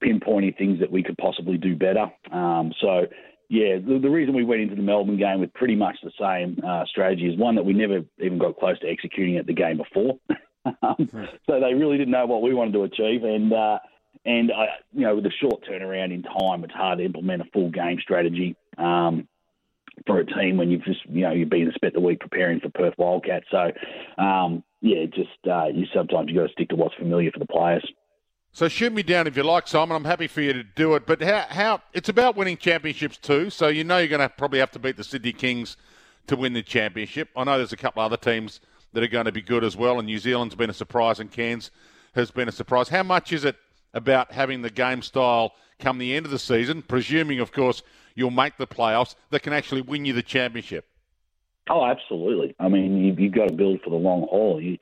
pinpointing 0.04 0.58
things 0.58 0.80
that 0.80 0.92
we 0.92 1.04
could 1.04 1.18
possibly 1.18 1.58
do 1.58 1.76
better. 1.76 2.08
Um, 2.32 2.74
so. 2.80 3.08
Yeah, 3.52 3.78
the, 3.78 3.98
the, 3.98 4.12
reason 4.12 4.36
we 4.36 4.44
went 4.44 4.62
into 4.62 4.76
the 4.76 4.84
Melbourne 4.84 5.18
game 5.18 5.40
with 5.40 5.52
pretty 5.56 5.76
much 5.76 5.98
the 6.04 6.12
same 6.20 6.64
uh, 6.64 6.86
strategy 6.86 7.26
is 7.26 7.36
one 7.36 7.56
that 7.56 7.66
we 7.66 7.74
never 7.74 8.02
even 8.20 8.38
got 8.38 8.60
close 8.60 8.78
to 8.82 8.88
executing 8.88 9.38
at 9.38 9.48
the 9.48 9.54
game 9.54 9.78
before. 9.78 10.20
um, 10.84 11.10
so 11.48 11.60
they 11.60 11.74
really 11.74 11.98
didn't 11.98 12.12
know 12.12 12.28
what 12.28 12.44
we 12.44 12.54
wanted 12.54 12.74
to 12.74 12.84
achieve, 12.84 13.24
and 13.24 13.52
uh, 13.52 13.80
and 14.26 14.52
I, 14.52 14.66
you 14.94 15.02
know, 15.02 15.16
with 15.16 15.24
the 15.24 15.32
short 15.32 15.64
turnaround 15.66 16.14
in 16.14 16.24
time, 16.24 16.64
it's 16.64 16.74
hard 16.74 17.00
to 17.00 17.06
implement 17.06 17.42
a 17.42 17.46
full 17.54 17.72
game 17.72 18.00
strategy. 18.02 18.56
Um, 18.78 19.28
for 20.06 20.20
a 20.20 20.26
team 20.26 20.58
when 20.58 20.70
you've 20.70 20.84
just 20.84 21.06
you 21.06 21.22
know 21.22 21.32
you've 21.32 21.50
been 21.50 21.72
spent 21.76 21.94
the 21.94 22.00
week 22.00 22.20
preparing 22.20 22.60
for 22.60 22.70
Perth 22.70 22.96
Wildcats. 22.98 23.46
So 23.52 23.72
um, 24.22 24.64
yeah, 24.82 25.06
just 25.06 25.30
uh, 25.50 25.68
you 25.68 25.86
sometimes 25.94 26.30
you 26.30 26.36
got 26.36 26.48
to 26.48 26.54
stick 26.54 26.70
to 26.70 26.76
what's 26.76 26.96
familiar 26.96 27.32
for 27.32 27.40
the 27.40 27.46
players. 27.46 27.86
So 28.52 28.68
shoot 28.68 28.92
me 28.92 29.04
down 29.04 29.28
if 29.28 29.38
you 29.38 29.44
like, 29.44 29.68
Simon. 29.68 29.96
I'm 29.96 30.06
happy 30.06 30.28
for 30.28 30.42
you 30.42 30.54
to 30.54 30.64
do 30.64 30.96
it. 30.96 31.06
But 31.06 31.22
how, 31.22 31.46
how 31.50 31.82
it's 31.94 32.10
about 32.10 32.36
winning 32.36 32.58
championships 32.58 33.18
too. 33.18 33.50
So 33.50 33.68
you 33.68 33.84
know 33.84 34.00
you're 34.00 34.08
going 34.08 34.22
to 34.22 34.30
probably 34.30 34.60
have 34.60 34.72
to 34.72 34.80
beat 34.80 34.98
the 34.98 35.04
Sydney 35.04 35.34
Kings 35.34 35.78
to 36.28 36.36
win 36.36 36.54
the 36.54 36.64
championship. 36.64 37.30
I 37.36 37.44
know 37.44 37.58
there's 37.58 37.74
a 37.74 37.78
couple 37.78 38.02
other 38.02 38.18
teams 38.18 38.60
that 38.94 39.04
are 39.04 39.08
going 39.08 39.26
to 39.26 39.32
be 39.32 39.42
good 39.42 39.64
as 39.64 39.78
well, 39.78 40.00
and 40.00 40.08
New 40.08 40.18
Zealand's 40.18 40.56
been 40.56 40.70
a 40.70 40.74
surprise, 40.74 41.20
and 41.20 41.32
Cairns 41.32 41.70
has 42.16 42.32
been 42.32 42.48
a 42.48 42.52
surprise. 42.52 42.90
How 42.90 43.04
much 43.04 43.32
is 43.32 43.46
it 43.46 43.56
about 43.94 44.32
having 44.32 44.62
the 44.62 44.70
game 44.70 45.02
style 45.02 45.54
come 45.80 45.98
the 45.98 46.16
end 46.16 46.26
of 46.26 46.32
the 46.32 46.40
season, 46.40 46.82
presuming, 46.82 47.40
of 47.40 47.52
course, 47.52 47.82
you'll 48.20 48.32
make 48.32 48.58
the 48.58 48.68
playoffs, 48.68 49.16
that 49.32 49.42
can 49.42 49.54
actually 49.54 49.82
win 49.82 50.06
you 50.06 50.14
the 50.14 50.22
championship? 50.22 50.86
Oh, 51.70 51.86
absolutely. 51.86 52.56
I 52.60 52.68
mean, 52.68 52.98
you, 52.98 53.16
you've 53.18 53.34
got 53.34 53.48
to 53.48 53.54
build 53.54 53.82
for 53.84 53.90
the 53.92 53.96
long 53.96 54.28
haul. 54.30 54.62
You, 54.62 54.78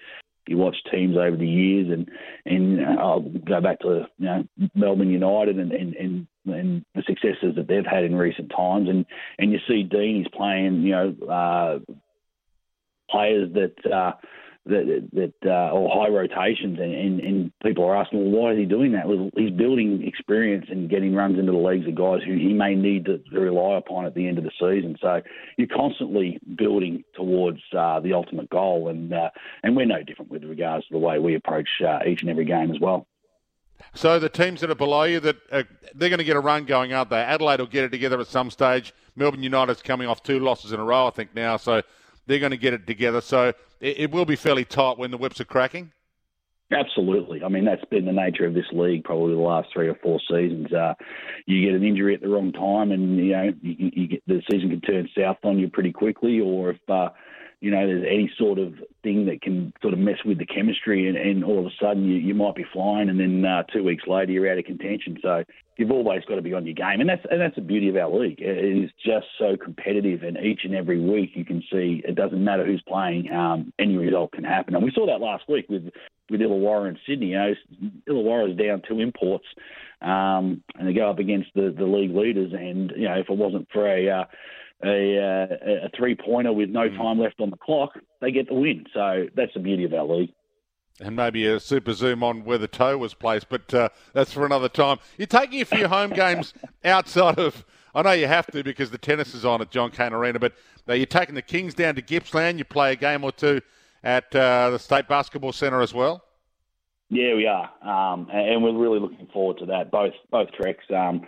you 0.48 0.58
watch 0.58 0.78
teams 0.92 1.18
over 1.18 1.36
the 1.36 1.48
years, 1.48 1.92
and 1.92 2.10
and 2.46 2.80
uh, 2.80 3.02
I'll 3.02 3.20
go 3.20 3.60
back 3.60 3.80
to 3.82 4.08
you 4.18 4.26
know 4.26 4.44
Melbourne 4.74 5.10
United 5.10 5.60
and 5.60 5.72
and, 5.74 5.96
and 5.96 6.28
and 6.46 6.86
the 6.96 7.04
successes 7.06 7.56
that 7.56 7.68
they've 7.68 7.86
had 7.86 8.06
in 8.06 8.16
recent 8.16 8.52
times, 8.56 8.88
and 8.88 9.06
and 9.38 9.52
you 9.52 9.60
see 9.68 9.84
Dean 9.84 10.18
he's 10.18 10.34
playing 10.34 10.84
you 10.84 10.92
know 10.92 11.16
uh, 11.30 11.94
players 13.10 13.52
that. 13.54 13.92
Uh, 13.92 14.14
that, 14.68 15.10
that 15.14 15.50
uh, 15.50 15.72
or 15.72 15.90
high 15.90 16.10
rotations, 16.10 16.80
and, 16.80 16.94
and, 16.94 17.20
and 17.20 17.52
people 17.64 17.84
are 17.86 17.96
asking, 17.96 18.32
well, 18.32 18.44
why 18.44 18.52
is 18.52 18.58
he 18.58 18.66
doing 18.66 18.92
that? 18.94 19.08
Well, 19.08 19.30
he's 19.36 19.52
building 19.52 20.04
experience 20.06 20.66
and 20.70 20.90
getting 20.90 21.16
runs 21.16 21.40
into 21.40 21.52
the 21.52 21.58
legs 21.58 21.88
of 21.88 21.96
guys 21.96 22.22
who 22.26 22.34
he 22.34 22.54
may 22.54 22.76
need 22.76 23.06
to, 23.06 23.18
to 23.18 23.40
rely 23.40 23.78
upon 23.78 24.06
at 24.06 24.16
the 24.16 24.28
end 24.28 24.38
of 24.38 24.44
the 24.44 24.52
season. 24.60 24.98
So 25.02 25.22
you're 25.58 25.68
constantly 25.68 26.40
building 26.58 27.04
towards 27.16 27.60
uh, 27.78 28.00
the 28.00 28.14
ultimate 28.14 28.50
goal, 28.50 28.90
and 28.90 29.14
uh, 29.14 29.30
and 29.64 29.76
we're 29.76 29.86
no 29.86 30.04
different 30.04 30.32
with 30.32 30.44
regards 30.44 30.86
to 30.88 30.94
the 30.94 31.00
way 31.00 31.20
we 31.20 31.36
approach 31.36 31.70
uh, 31.86 32.00
each 32.08 32.22
and 32.22 32.30
every 32.30 32.46
game 32.46 32.72
as 32.72 32.80
well. 32.80 33.08
So 33.94 34.20
the 34.20 34.30
teams 34.30 34.62
that 34.62 34.72
are 34.72 34.76
below 34.76 35.04
you, 35.04 35.20
that 35.20 35.38
uh, 35.52 35.64
they're 35.94 36.10
going 36.10 36.18
to 36.18 36.26
get 36.26 36.36
a 36.36 36.40
run 36.40 36.66
going, 36.66 36.94
aren't 36.94 37.10
they? 37.10 37.18
Adelaide 37.22 37.60
will 37.60 37.68
get 37.68 37.84
it 37.84 37.90
together 37.90 38.20
at 38.20 38.28
some 38.28 38.50
stage. 38.50 38.94
Melbourne 39.16 39.44
United's 39.44 39.82
coming 39.82 40.08
off 40.08 40.24
two 40.24 40.40
losses 40.40 40.72
in 40.72 40.80
a 40.80 40.84
row, 40.84 41.08
I 41.08 41.12
think 41.12 41.36
now, 41.36 41.58
so 41.58 41.82
they're 42.28 42.40
going 42.40 42.52
to 42.52 42.58
get 42.58 42.74
it 42.74 42.86
together. 42.86 43.22
So 43.22 43.54
it, 43.80 44.00
it 44.00 44.12
will 44.12 44.26
be 44.26 44.36
fairly 44.36 44.66
tight 44.66 44.98
when 44.98 45.12
the 45.12 45.18
whips 45.18 45.42
are 45.42 45.46
cracking. 45.46 45.92
Absolutely. 46.70 47.42
I 47.44 47.48
mean, 47.48 47.64
that's 47.64 47.86
been 47.86 48.06
the 48.06 48.12
nature 48.12 48.46
of 48.46 48.54
this 48.54 48.66
league 48.74 49.06
probably 49.06 49.34
the 49.34 49.40
last 49.40 49.70
three 49.74 49.88
or 49.88 49.96
four 49.96 50.20
seasons. 50.30 50.72
Uh, 50.74 50.96
you 51.46 51.66
get 51.66 51.74
an 51.74 51.88
injury 51.88 52.14
at 52.14 52.22
the 52.22 52.28
wrong 52.28 52.52
time, 52.52 52.92
and 52.92 53.18
you 53.18 53.32
know 53.32 53.54
you, 53.62 53.92
you 53.94 54.08
get, 54.10 54.24
the 54.28 54.42
season 54.52 54.70
can 54.70 54.82
turn 54.82 55.10
south 55.18 55.38
on 55.44 55.58
you 55.58 55.70
pretty 55.70 55.94
quickly. 55.94 56.42
Or 56.42 56.72
if 56.72 56.90
uh, 56.90 57.10
you 57.60 57.72
know, 57.72 57.88
there's 57.88 58.06
any 58.06 58.32
sort 58.38 58.60
of 58.60 58.76
thing 59.02 59.26
that 59.26 59.42
can 59.42 59.74
sort 59.82 59.94
of 59.94 60.00
mess 60.00 60.20
with 60.24 60.38
the 60.38 60.46
chemistry, 60.46 61.08
and, 61.08 61.18
and 61.18 61.44
all 61.44 61.60
of 61.60 61.66
a 61.66 61.72
sudden 61.82 62.06
you, 62.06 62.16
you 62.16 62.36
might 62.36 62.56
be 62.56 62.66
flying, 62.72 63.10
and 63.10 63.20
then 63.20 63.44
uh, 63.44 63.64
two 63.64 63.84
weeks 63.84 64.04
later 64.08 64.32
you're 64.32 64.52
out 64.52 64.60
of 64.60 64.66
contention. 64.66 65.18
So 65.24 65.44
you've 65.76 65.90
always 65.90 66.24
got 66.26 66.36
to 66.36 66.44
be 66.44 66.54
on 66.54 66.68
your 66.68 66.76
game, 66.76 67.02
and 67.02 67.10
that's 67.10 67.26
and 67.32 67.42
that's 67.42 67.56
the 67.56 67.62
beauty 67.62 67.90
of 67.90 67.96
our 67.96 68.12
league. 68.12 68.40
It 68.40 68.84
is 68.84 68.92
just 69.04 69.26
so 69.40 69.58
competitive, 69.58 70.22
and 70.22 70.38
each 70.38 70.62
and 70.66 70.76
every 70.76 71.00
week 71.00 71.32
you 71.34 71.46
can 71.46 71.64
see 71.72 72.04
it 72.08 72.14
doesn't 72.14 72.44
matter 72.44 72.64
who's 72.64 72.84
playing, 72.88 73.32
um, 73.32 73.74
any 73.80 73.98
result 73.98 74.34
can 74.34 74.44
happen. 74.44 74.76
And 74.76 74.84
we 74.84 74.92
saw 74.94 75.08
that 75.08 75.22
last 75.22 75.46
week 75.50 75.66
with 75.68 75.90
with 76.30 76.42
Illawarra 76.42 76.90
and 76.90 77.00
Sydney. 77.08 77.28
You 77.28 77.38
know, 77.38 77.54
Illawarra 78.08 78.52
is 78.52 78.58
down 78.58 78.84
two 78.88 79.00
imports, 79.00 79.46
um, 80.04 80.64
and 80.76 80.88
they 80.88 80.94
go 80.94 81.10
up 81.10 81.18
against 81.18 81.50
the 81.56 81.74
the 81.76 81.86
league 81.86 82.16
leaders, 82.16 82.54
and 82.54 82.92
you 82.96 83.08
know 83.10 83.16
if 83.16 83.30
it 83.30 83.38
wasn't 83.38 83.68
for 83.74 83.88
a 83.88 84.10
uh, 84.10 84.26
a, 84.84 85.18
uh, 85.18 85.86
a 85.86 85.90
three 85.98 86.16
pointer 86.16 86.54
with 86.54 86.70
no 86.70 86.90
mm. 86.90 86.98
time 86.98 87.20
left 87.20 87.40
on 87.40 87.50
the 87.50 87.58
clock, 87.58 87.94
they 88.22 88.32
get 88.32 88.48
the 88.48 88.54
win. 88.54 88.86
So 88.94 89.28
that's 89.36 89.54
the 89.54 89.60
beauty 89.60 89.86
of 89.86 89.94
our 89.94 90.06
league. 90.06 90.34
And 91.00 91.16
maybe 91.16 91.46
a 91.46 91.60
super 91.60 91.94
zoom 91.94 92.24
on 92.24 92.44
where 92.44 92.58
the 92.58 92.68
toe 92.68 92.98
was 92.98 93.14
placed, 93.14 93.50
but 93.50 93.72
uh, 93.72 93.90
that's 94.14 94.34
for 94.34 94.46
another 94.46 94.70
time. 94.70 94.98
You're 95.18 95.28
taking 95.28 95.62
a 95.62 95.66
few 95.66 95.88
home 95.88 96.10
games 96.14 96.54
outside 96.84 97.38
of. 97.38 97.66
I 97.94 98.02
know 98.02 98.12
you 98.12 98.28
have 98.28 98.48
to 98.48 98.64
because 98.64 98.92
the 98.92 98.98
tennis 98.98 99.34
is 99.34 99.46
on 99.46 99.62
at 99.62 99.72
John 99.72 99.92
Cain 99.92 100.14
Arena, 100.14 100.40
but 100.40 100.54
uh, 100.90 100.94
you're 100.94 101.06
taking 101.06 101.36
the 101.36 101.42
Kings 101.42 101.74
down 101.74 101.96
to 101.96 102.02
Gippsland. 102.02 102.58
You 102.58 102.66
play 102.66 102.94
a 102.94 102.96
game 102.96 103.24
or 103.24 103.32
two 103.32 103.62
at 104.04 104.36
uh, 104.36 104.72
the 104.72 104.80
State 104.80 105.08
Basketball 105.08 105.52
Centre 105.52 105.82
as 105.82 105.94
well. 105.94 106.24
Yeah, 107.10 107.36
we 107.36 107.48
are, 107.48 107.72
um, 107.84 108.28
and 108.32 108.62
we're 108.62 108.78
really 108.78 109.00
looking 109.00 109.28
forward 109.32 109.60
to 109.60 109.66
that. 109.68 109.92
Both 109.92 110.14
both 110.30 110.52
treks. 110.52 110.84
Um, 110.94 111.26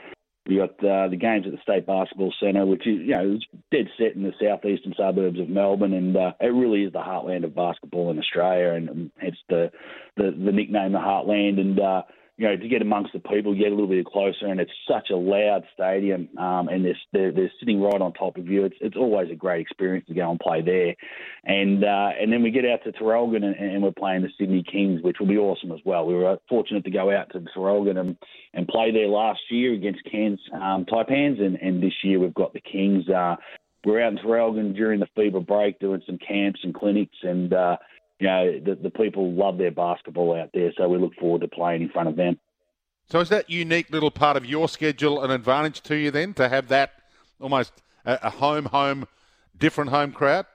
we 0.49 0.57
got 0.57 0.71
uh, 0.83 1.07
the 1.07 1.15
games 1.15 1.45
at 1.45 1.51
the 1.51 1.61
State 1.61 1.85
Basketball 1.85 2.33
Centre, 2.41 2.65
which 2.65 2.87
is 2.87 2.99
you 3.01 3.11
know 3.11 3.35
it's 3.35 3.45
dead 3.71 3.87
set 3.97 4.15
in 4.15 4.23
the 4.23 4.33
southeastern 4.41 4.95
suburbs 4.97 5.39
of 5.39 5.47
Melbourne, 5.47 5.93
and 5.93 6.17
uh, 6.17 6.31
it 6.41 6.47
really 6.47 6.83
is 6.83 6.91
the 6.91 6.99
heartland 6.99 7.43
of 7.43 7.53
basketball 7.53 8.09
in 8.09 8.17
Australia, 8.17 8.73
and 8.73 8.89
um, 8.89 9.11
hence 9.17 9.35
the, 9.47 9.71
the 10.17 10.31
the 10.31 10.51
nickname 10.51 10.93
the 10.93 10.97
Heartland. 10.97 11.59
And 11.59 11.79
uh, 11.79 12.01
you 12.39 12.47
know, 12.47 12.55
to 12.55 12.67
get 12.69 12.81
amongst 12.81 13.11
the 13.11 13.19
people, 13.19 13.53
get 13.53 13.67
a 13.67 13.75
little 13.75 13.85
bit 13.85 14.05
closer, 14.05 14.47
and 14.47 14.61
it's 14.61 14.71
such 14.87 15.09
a 15.09 15.15
loud 15.15 15.65
stadium, 15.73 16.29
um, 16.37 16.69
and 16.69 16.85
they're, 16.85 16.97
they're, 17.11 17.31
they're 17.33 17.51
sitting 17.59 17.81
right 17.81 18.01
on 18.01 18.13
top 18.13 18.37
of 18.37 18.47
you. 18.47 18.63
It's 18.63 18.77
it's 18.79 18.95
always 18.95 19.29
a 19.29 19.35
great 19.35 19.59
experience 19.59 20.07
to 20.07 20.13
go 20.13 20.31
and 20.31 20.39
play 20.39 20.61
there, 20.61 20.95
and 21.43 21.83
uh, 21.83 22.11
and 22.17 22.31
then 22.31 22.41
we 22.41 22.51
get 22.51 22.63
out 22.63 22.79
to 22.85 22.93
Traralgon 22.93 23.43
and, 23.43 23.55
and, 23.55 23.83
we're 23.83 23.91
playing 23.91 24.21
the 24.21 24.29
Sydney 24.39 24.63
Kings, 24.63 25.01
which 25.01 25.17
will 25.19 25.27
be 25.27 25.37
awesome 25.37 25.73
as 25.73 25.81
well. 25.83 26.05
We 26.05 26.13
were 26.13 26.37
fortunate 26.47 26.85
to 26.85 26.91
go 26.91 27.11
out 27.11 27.29
to 27.33 27.41
Traralgon 27.41 27.99
and, 27.99 28.15
and 28.53 28.69
play 28.69 28.93
there 28.93 29.07
last 29.07 29.41
year 29.51 29.73
against 29.73 30.05
Cairns 30.09 30.39
um, 30.53 30.85
Taipans, 30.85 31.41
and, 31.41 31.57
and 31.57 31.83
this 31.83 31.93
year 32.05 32.21
we've 32.21 32.33
got 32.33 32.53
the 32.53 32.61
Kings. 32.61 33.09
Uh, 33.09 33.35
we're 33.83 34.01
out 34.01 34.13
in 34.13 34.17
Traralgon 34.17 34.73
during 34.73 35.01
the 35.01 35.07
FIBA 35.17 35.45
break 35.45 35.77
doing 35.79 36.01
some 36.05 36.17
camps 36.25 36.61
and 36.63 36.73
clinics 36.73 37.17
and. 37.21 37.51
Uh, 37.51 37.75
you 38.19 38.27
know, 38.27 38.59
the, 38.59 38.75
the 38.75 38.89
people 38.89 39.31
love 39.31 39.57
their 39.57 39.71
basketball 39.71 40.35
out 40.35 40.49
there, 40.53 40.71
so 40.77 40.87
we 40.87 40.97
look 40.97 41.15
forward 41.15 41.41
to 41.41 41.47
playing 41.47 41.81
in 41.81 41.89
front 41.89 42.09
of 42.09 42.15
them. 42.15 42.37
So 43.09 43.19
is 43.19 43.29
that 43.29 43.49
unique 43.49 43.89
little 43.89 44.11
part 44.11 44.37
of 44.37 44.45
your 44.45 44.69
schedule 44.69 45.23
an 45.23 45.31
advantage 45.31 45.81
to 45.81 45.95
you 45.95 46.11
then 46.11 46.33
to 46.35 46.47
have 46.47 46.67
that 46.67 46.91
almost 47.39 47.81
a, 48.05 48.19
a 48.23 48.29
home, 48.29 48.65
home, 48.65 49.07
different 49.57 49.89
home 49.89 50.11
crowd? 50.11 50.45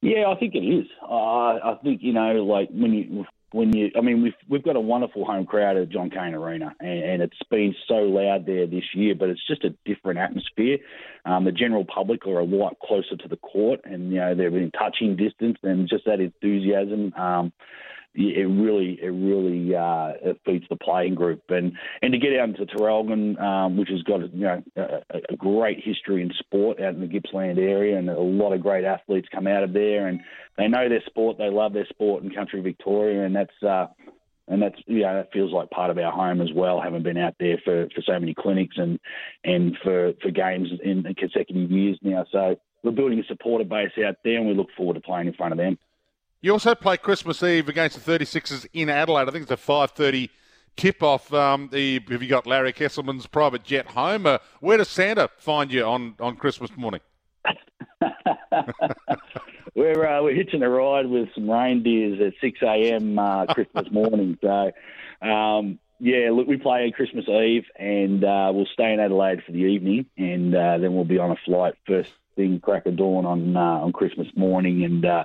Yeah, 0.00 0.28
I 0.28 0.38
think 0.38 0.54
it 0.54 0.64
is. 0.64 0.86
Uh, 1.02 1.14
I 1.14 1.78
think 1.82 2.02
you 2.02 2.12
know, 2.12 2.44
like 2.44 2.68
when 2.70 2.92
you 2.92 3.26
when 3.52 3.74
you, 3.74 3.90
I 3.96 4.02
mean, 4.02 4.22
we've 4.22 4.34
we've 4.48 4.62
got 4.62 4.76
a 4.76 4.80
wonderful 4.80 5.24
home 5.24 5.46
crowd 5.46 5.76
at 5.76 5.88
John 5.88 6.10
Cain 6.10 6.34
Arena, 6.34 6.74
and, 6.80 7.02
and, 7.02 7.22
it's 7.22 7.38
been 7.50 7.74
so 7.86 7.94
loud 7.94 8.44
there 8.44 8.66
this 8.66 8.84
year. 8.94 9.14
But 9.14 9.30
it's 9.30 9.46
just 9.46 9.64
a 9.64 9.74
different 9.86 10.18
atmosphere. 10.18 10.78
Um, 11.24 11.44
the 11.44 11.52
general 11.52 11.84
public 11.84 12.26
are 12.26 12.40
a 12.40 12.44
lot 12.44 12.78
closer 12.80 13.16
to 13.16 13.28
the 13.28 13.36
court, 13.36 13.80
and 13.84 14.12
you 14.12 14.18
know 14.18 14.34
they're 14.34 14.56
in 14.56 14.70
touching 14.72 15.16
distance, 15.16 15.58
and 15.62 15.88
just 15.88 16.04
that 16.04 16.20
enthusiasm. 16.20 17.14
Um, 17.14 17.52
it 18.14 18.48
really 18.48 18.98
it 19.00 19.10
really 19.10 19.74
uh, 19.74 20.12
it 20.30 20.40
feeds 20.44 20.64
the 20.68 20.76
playing 20.76 21.14
group 21.14 21.42
and 21.50 21.72
and 22.02 22.12
to 22.12 22.18
get 22.18 22.38
out 22.38 22.48
into 22.48 22.66
Traralgon, 22.66 23.40
um, 23.40 23.76
which 23.76 23.90
has 23.90 24.02
got 24.02 24.20
you 24.32 24.44
know 24.44 24.62
a, 24.76 25.18
a, 25.30 25.36
great 25.36 25.78
history 25.84 26.22
in 26.22 26.32
sport 26.38 26.80
out 26.80 26.94
in 26.94 27.00
the 27.00 27.06
Gippsland 27.06 27.58
area, 27.58 27.98
and 27.98 28.08
a 28.08 28.18
lot 28.18 28.52
of 28.52 28.62
great 28.62 28.84
athletes 28.84 29.28
come 29.32 29.46
out 29.46 29.62
of 29.62 29.72
there, 29.72 30.08
and 30.08 30.20
they 30.56 30.68
know 30.68 30.88
their 30.88 31.02
sport, 31.06 31.38
they 31.38 31.50
love 31.50 31.72
their 31.72 31.86
sport 31.86 32.24
in 32.24 32.30
country 32.30 32.60
Victoria, 32.60 33.24
and 33.24 33.34
that's. 33.34 33.62
Uh, 33.62 33.86
and 34.50 34.62
that's 34.62 34.76
yeah, 34.86 35.12
that 35.12 35.30
feels 35.30 35.52
like 35.52 35.68
part 35.68 35.90
of 35.90 35.98
our 35.98 36.10
home 36.10 36.40
as 36.40 36.48
well. 36.54 36.80
Having 36.80 37.02
been 37.02 37.18
out 37.18 37.34
there 37.38 37.60
for, 37.62 37.86
for 37.94 38.00
so 38.00 38.18
many 38.18 38.32
clinics 38.32 38.76
and 38.78 38.98
and 39.44 39.76
for, 39.82 40.12
for 40.22 40.30
games 40.30 40.68
in 40.82 41.02
consecutive 41.18 41.70
years 41.70 41.98
now, 42.00 42.24
so 42.32 42.56
we're 42.82 42.92
building 42.92 43.18
a 43.18 43.24
supporter 43.24 43.64
base 43.64 43.90
out 44.06 44.16
there, 44.24 44.38
and 44.38 44.48
we 44.48 44.54
look 44.54 44.68
forward 44.74 44.94
to 44.94 45.00
playing 45.00 45.26
in 45.26 45.34
front 45.34 45.52
of 45.52 45.58
them. 45.58 45.78
You 46.40 46.52
also 46.52 46.76
play 46.76 46.96
Christmas 46.96 47.42
Eve 47.42 47.68
against 47.68 48.04
the 48.04 48.18
36ers 48.18 48.64
in 48.72 48.88
Adelaide. 48.88 49.26
I 49.28 49.32
think 49.32 49.42
it's 49.42 49.50
a 49.50 49.56
5:30 49.56 50.30
tip-off. 50.76 51.32
Um, 51.34 51.68
the, 51.72 52.00
have 52.10 52.22
you 52.22 52.28
got 52.28 52.46
Larry 52.46 52.72
Kestelman's 52.72 53.26
private 53.26 53.64
jet 53.64 53.86
home? 53.86 54.24
Uh, 54.24 54.38
where 54.60 54.78
does 54.78 54.88
Santa 54.88 55.28
find 55.36 55.72
you 55.72 55.84
on, 55.84 56.14
on 56.20 56.36
Christmas 56.36 56.70
morning? 56.76 57.00
we're 59.74 60.06
uh, 60.06 60.22
we're 60.22 60.34
hitching 60.34 60.62
a 60.62 60.70
ride 60.70 61.06
with 61.06 61.28
some 61.34 61.50
reindeers 61.50 62.20
at 62.20 62.34
6 62.40 62.58
a.m. 62.62 63.18
Uh, 63.18 63.46
Christmas 63.54 63.90
morning. 63.90 64.38
So, 64.40 64.70
um, 65.20 65.80
yeah, 65.98 66.30
look, 66.30 66.46
we 66.46 66.56
play 66.56 66.84
on 66.84 66.92
Christmas 66.92 67.28
Eve, 67.28 67.64
and 67.76 68.22
uh, 68.22 68.52
we'll 68.54 68.68
stay 68.72 68.92
in 68.92 69.00
Adelaide 69.00 69.42
for 69.44 69.50
the 69.50 69.58
evening, 69.58 70.06
and 70.16 70.54
uh, 70.54 70.78
then 70.78 70.94
we'll 70.94 71.04
be 71.04 71.18
on 71.18 71.32
a 71.32 71.36
flight 71.44 71.74
first 71.84 72.12
thing 72.36 72.60
crack 72.60 72.86
of 72.86 72.94
dawn 72.94 73.26
on 73.26 73.56
uh, 73.56 73.60
on 73.60 73.92
Christmas 73.92 74.28
morning, 74.36 74.84
and 74.84 75.04
uh, 75.04 75.24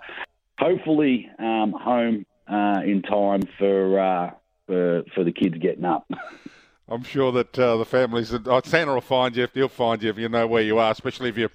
hopefully 0.57 1.29
um, 1.39 1.72
home 1.72 2.25
uh, 2.48 2.81
in 2.86 3.01
time 3.01 3.41
for, 3.57 4.00
uh, 4.00 4.31
for 4.67 5.03
for 5.15 5.24
the 5.24 5.31
kids 5.31 5.55
getting 5.60 5.86
up. 5.86 6.10
I'm 6.89 7.03
sure 7.03 7.31
that 7.31 7.57
uh, 7.57 7.77
the 7.77 7.86
families, 7.86 8.33
uh, 8.33 8.62
Santa 8.65 8.93
will 8.93 9.01
find 9.01 9.36
you. 9.36 9.48
He'll 9.53 9.69
find 9.69 10.03
you 10.03 10.10
if 10.10 10.17
you 10.17 10.27
know 10.27 10.45
where 10.45 10.62
you 10.62 10.79
are, 10.79 10.91
especially 10.91 11.29
if 11.29 11.38
you're 11.38 11.51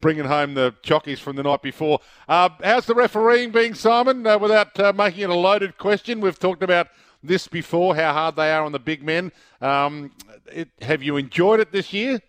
bringing 0.00 0.24
home 0.24 0.54
the 0.54 0.74
chockies 0.82 1.18
from 1.18 1.36
the 1.36 1.42
night 1.42 1.60
before. 1.60 2.00
Uh, 2.26 2.48
how's 2.64 2.86
the 2.86 2.94
refereeing 2.94 3.50
being, 3.50 3.74
Simon? 3.74 4.26
Uh, 4.26 4.38
without 4.38 4.80
uh, 4.80 4.92
making 4.94 5.24
it 5.24 5.30
a 5.30 5.34
loaded 5.34 5.76
question, 5.76 6.20
we've 6.20 6.38
talked 6.38 6.62
about 6.62 6.88
this 7.22 7.46
before, 7.46 7.94
how 7.94 8.14
hard 8.14 8.36
they 8.36 8.50
are 8.50 8.64
on 8.64 8.72
the 8.72 8.78
big 8.78 9.02
men. 9.02 9.30
Um, 9.60 10.12
it, 10.50 10.70
have 10.80 11.02
you 11.02 11.18
enjoyed 11.18 11.60
it 11.60 11.70
this 11.70 11.92
year? 11.92 12.20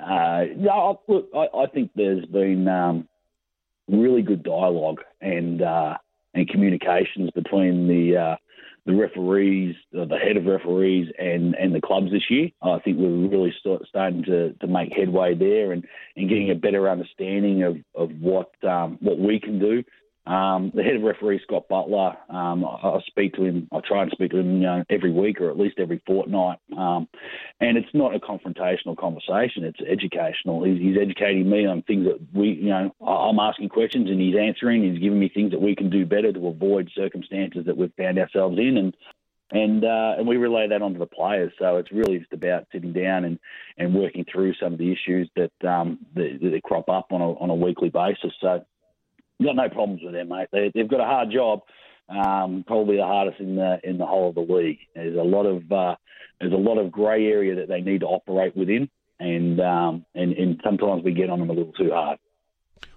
uh, 0.00 0.44
no, 0.56 1.00
look, 1.08 1.28
I, 1.34 1.48
I 1.56 1.66
think 1.66 1.90
there's 1.94 2.24
been 2.26 2.68
um, 2.68 3.08
really 3.88 4.22
good 4.22 4.42
dialogue 4.42 5.00
and 5.20 5.62
uh, 5.62 5.96
and 6.34 6.48
communications 6.48 7.30
between 7.30 7.88
the 7.88 8.16
uh, 8.16 8.36
the 8.86 8.94
referees, 8.94 9.74
the 9.92 10.16
head 10.16 10.36
of 10.36 10.46
referees, 10.46 11.12
and, 11.18 11.56
and 11.56 11.74
the 11.74 11.80
clubs 11.80 12.12
this 12.12 12.30
year. 12.30 12.50
I 12.62 12.78
think 12.78 12.98
we're 12.98 13.28
really 13.28 13.52
start, 13.58 13.82
starting 13.88 14.22
to, 14.24 14.52
to 14.52 14.66
make 14.68 14.92
headway 14.96 15.34
there 15.34 15.72
and, 15.72 15.84
and 16.16 16.28
getting 16.28 16.52
a 16.52 16.54
better 16.54 16.88
understanding 16.88 17.64
of, 17.64 17.78
of 17.96 18.12
what 18.20 18.52
um, 18.64 18.96
what 19.00 19.18
we 19.18 19.40
can 19.40 19.58
do 19.58 19.82
um, 20.26 20.72
the 20.74 20.82
head 20.82 20.96
of 20.96 21.02
referee 21.02 21.40
Scott 21.44 21.68
Butler, 21.68 22.16
um, 22.28 22.64
I, 22.64 22.88
I, 22.88 23.00
speak 23.06 23.34
to 23.34 23.44
him. 23.44 23.68
I 23.72 23.78
try 23.86 24.02
and 24.02 24.10
speak 24.10 24.32
to 24.32 24.38
him, 24.38 24.54
you 24.56 24.62
know, 24.62 24.84
every 24.90 25.12
week 25.12 25.40
or 25.40 25.50
at 25.50 25.58
least 25.58 25.78
every 25.78 26.02
fortnight. 26.04 26.58
Um, 26.76 27.06
and 27.60 27.78
it's 27.78 27.94
not 27.94 28.14
a 28.14 28.18
confrontational 28.18 28.96
conversation; 28.96 29.62
it's 29.62 29.80
educational. 29.80 30.64
He's, 30.64 30.80
he's, 30.80 30.96
educating 30.96 31.48
me 31.48 31.66
on 31.66 31.82
things 31.82 32.06
that 32.06 32.18
we, 32.34 32.48
you 32.48 32.70
know, 32.70 32.90
I'm 33.06 33.38
asking 33.38 33.68
questions 33.68 34.10
and 34.10 34.20
he's 34.20 34.34
answering. 34.34 34.82
He's 34.82 35.00
giving 35.00 35.20
me 35.20 35.28
things 35.28 35.52
that 35.52 35.60
we 35.60 35.76
can 35.76 35.90
do 35.90 36.04
better 36.04 36.32
to 36.32 36.48
avoid 36.48 36.90
circumstances 36.96 37.66
that 37.66 37.76
we've 37.76 37.92
found 37.96 38.18
ourselves 38.18 38.58
in, 38.58 38.78
and 38.78 38.96
and 39.52 39.84
uh, 39.84 40.14
and 40.18 40.26
we 40.26 40.38
relay 40.38 40.66
that 40.68 40.82
onto 40.82 40.98
the 40.98 41.06
players. 41.06 41.52
So 41.58 41.76
it's 41.76 41.92
really 41.92 42.18
just 42.18 42.32
about 42.32 42.66
sitting 42.72 42.92
down 42.92 43.24
and, 43.24 43.38
and 43.78 43.94
working 43.94 44.24
through 44.30 44.54
some 44.54 44.72
of 44.72 44.78
the 44.78 44.90
issues 44.90 45.30
that 45.36 45.68
um, 45.68 46.00
that, 46.14 46.38
that 46.40 46.62
crop 46.64 46.88
up 46.88 47.12
on 47.12 47.20
a 47.20 47.30
on 47.34 47.50
a 47.50 47.54
weekly 47.54 47.90
basis. 47.90 48.32
So 48.40 48.64
got 49.44 49.56
no 49.56 49.68
problems 49.68 50.02
with 50.02 50.14
them, 50.14 50.28
mate. 50.28 50.48
They, 50.52 50.72
have 50.74 50.88
got 50.88 51.00
a 51.00 51.04
hard 51.04 51.30
job, 51.30 51.62
um, 52.08 52.64
probably 52.66 52.96
the 52.96 53.04
hardest 53.04 53.40
in 53.40 53.56
the 53.56 53.78
in 53.84 53.98
the 53.98 54.06
whole 54.06 54.30
of 54.30 54.34
the 54.34 54.40
league. 54.40 54.78
There's 54.94 55.16
a 55.16 55.22
lot 55.22 55.46
of 55.46 55.70
uh, 55.70 55.96
there's 56.40 56.52
a 56.52 56.56
lot 56.56 56.78
of 56.78 56.90
grey 56.90 57.26
area 57.26 57.54
that 57.56 57.68
they 57.68 57.80
need 57.80 58.00
to 58.00 58.06
operate 58.06 58.56
within, 58.56 58.88
and 59.18 59.60
um, 59.60 60.04
and 60.14 60.32
and 60.32 60.60
sometimes 60.64 61.02
we 61.04 61.12
get 61.12 61.30
on 61.30 61.40
them 61.40 61.50
a 61.50 61.52
little 61.52 61.72
too 61.72 61.90
hard. 61.92 62.18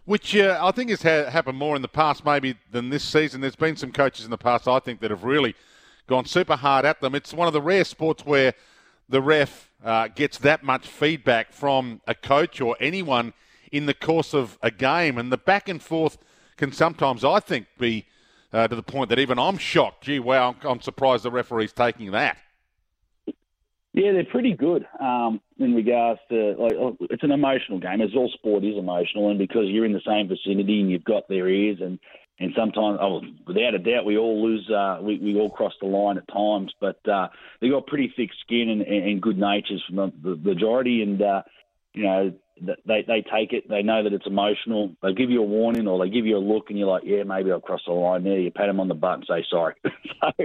Which 0.06 0.36
uh, 0.36 0.58
I 0.62 0.72
think 0.72 0.90
has 0.90 1.04
ha- 1.04 1.30
happened 1.30 1.58
more 1.58 1.76
in 1.76 1.82
the 1.82 1.88
past, 1.88 2.26
maybe 2.26 2.56
than 2.72 2.90
this 2.90 3.04
season. 3.04 3.42
There's 3.42 3.56
been 3.56 3.76
some 3.76 3.92
coaches 3.92 4.26
in 4.26 4.32
the 4.32 4.38
past, 4.38 4.68
I 4.68 4.80
think, 4.80 5.02
that 5.02 5.12
have 5.12 5.24
really 5.24 5.56
gone 6.08 6.26
super 6.26 6.56
hard 6.56 6.84
at 6.84 7.00
them. 7.00 7.14
It's 7.14 7.34
one 7.34 7.48
of 7.48 7.54
the 7.54 7.62
rare 7.62 7.84
sports 7.84 8.26
where 8.26 8.56
the 9.08 9.22
ref 9.22 9.70
uh, 9.84 10.08
gets 10.08 10.40
that 10.40 10.64
much 10.64 10.88
feedback 10.88 11.54
from 11.54 12.02
a 12.08 12.16
coach 12.16 12.60
or 12.60 12.76
anyone 12.80 13.34
in 13.72 13.86
the 13.86 13.94
course 13.94 14.34
of 14.34 14.58
a 14.64 14.72
game, 14.72 15.18
and 15.18 15.32
the 15.32 15.38
back 15.38 15.70
and 15.70 15.82
forth 15.82 16.18
can 16.60 16.72
sometimes, 16.72 17.24
I 17.24 17.40
think, 17.40 17.66
be 17.80 18.06
uh, 18.54 18.68
to 18.68 18.76
the 18.76 18.84
point 18.84 19.10
that 19.10 19.18
even 19.18 19.40
I'm 19.40 19.58
shocked. 19.58 20.04
Gee, 20.04 20.20
wow, 20.20 20.56
I'm, 20.64 20.82
surprised 20.82 21.24
the 21.24 21.32
referee's 21.32 21.72
taking 21.72 22.12
that. 22.12 22.38
Yeah, 23.94 24.12
they're 24.12 24.26
pretty 24.26 24.54
good 24.54 24.86
um, 25.00 25.42
in 25.58 25.74
regards 25.74 26.20
to 26.30 26.56
like 26.60 26.74
oh, 26.74 26.96
it's 27.10 27.24
an 27.24 27.32
emotional 27.32 27.80
game. 27.80 28.02
As 28.02 28.10
all 28.16 28.30
sport 28.30 28.64
is 28.64 28.78
emotional, 28.78 29.30
and 29.30 29.40
because 29.40 29.66
you're 29.66 29.86
in 29.86 29.94
the 29.94 30.02
same 30.06 30.28
vicinity 30.28 30.82
and 30.82 30.92
you've 30.92 31.04
got 31.04 31.28
their 31.28 31.48
ears, 31.48 31.80
and 31.82 32.00
and 32.40 32.54
sometimes, 32.56 33.00
oh, 33.02 33.22
without 33.48 33.74
a 33.74 33.80
doubt, 33.80 34.06
we 34.06 34.18
all 34.18 34.44
lose. 34.46 34.70
Uh, 34.70 35.00
we 35.02 35.18
we 35.18 35.36
all 35.40 35.50
cross 35.50 35.74
the 35.82 35.88
line 35.88 36.18
at 36.18 36.28
times, 36.28 36.72
but 36.80 37.06
uh, 37.10 37.30
they've 37.60 37.72
got 37.72 37.88
pretty 37.88 38.14
thick 38.16 38.30
skin 38.46 38.70
and, 38.70 38.82
and 38.84 39.22
good 39.22 39.38
natures 39.38 39.84
from 39.88 39.96
the, 39.96 40.12
the 40.30 40.36
majority, 40.36 41.02
and 41.02 41.22
uh, 41.22 41.42
you 41.94 42.04
know 42.04 42.34
they 42.62 43.04
they 43.08 43.22
take 43.22 43.54
it. 43.54 43.70
They 43.70 43.82
know 43.82 44.04
that 44.04 44.14
it's 44.14 44.28
emotional. 44.28 44.96
They 45.02 45.14
give 45.14 45.30
you 45.30 45.42
a 45.42 45.46
warning 45.46 45.88
or 45.88 46.04
they 46.04 46.12
give 46.12 46.26
you 46.26 46.38
a 46.38 46.40
look, 46.40 46.70
and 46.70 46.78
you're 46.78 46.88
like, 46.88 47.04
yeah, 47.06 47.24
maybe 47.24 47.52
I'll 47.52 47.60
cross 47.60 47.82
the 47.86 47.94
line 47.94 48.24
there. 48.24 48.40
You 48.40 48.52
pat 48.52 48.68
them 48.68 48.80
on 48.80 48.88
the 48.88 48.96
butt 48.96 49.16
and 49.16 49.26
say 49.28 49.46
sorry. 49.50 49.76
so 49.84 50.32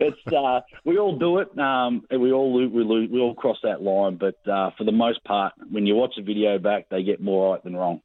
it's 0.00 0.26
uh, 0.26 0.60
we 0.84 0.98
all 0.98 1.18
do 1.18 1.38
it. 1.38 1.56
Um, 1.58 2.04
we 2.10 2.32
all 2.32 2.52
we, 2.52 2.66
we 2.66 3.20
all 3.20 3.34
cross 3.34 3.58
that 3.62 3.82
line. 3.82 4.16
But 4.16 4.36
uh, 4.50 4.70
for 4.76 4.84
the 4.84 4.92
most 4.92 5.22
part, 5.24 5.52
when 5.70 5.86
you 5.86 5.94
watch 5.94 6.14
the 6.16 6.22
video 6.22 6.58
back, 6.58 6.88
they 6.90 7.02
get 7.02 7.20
more 7.20 7.52
right 7.52 7.64
than 7.64 7.76
wrong. 7.76 8.00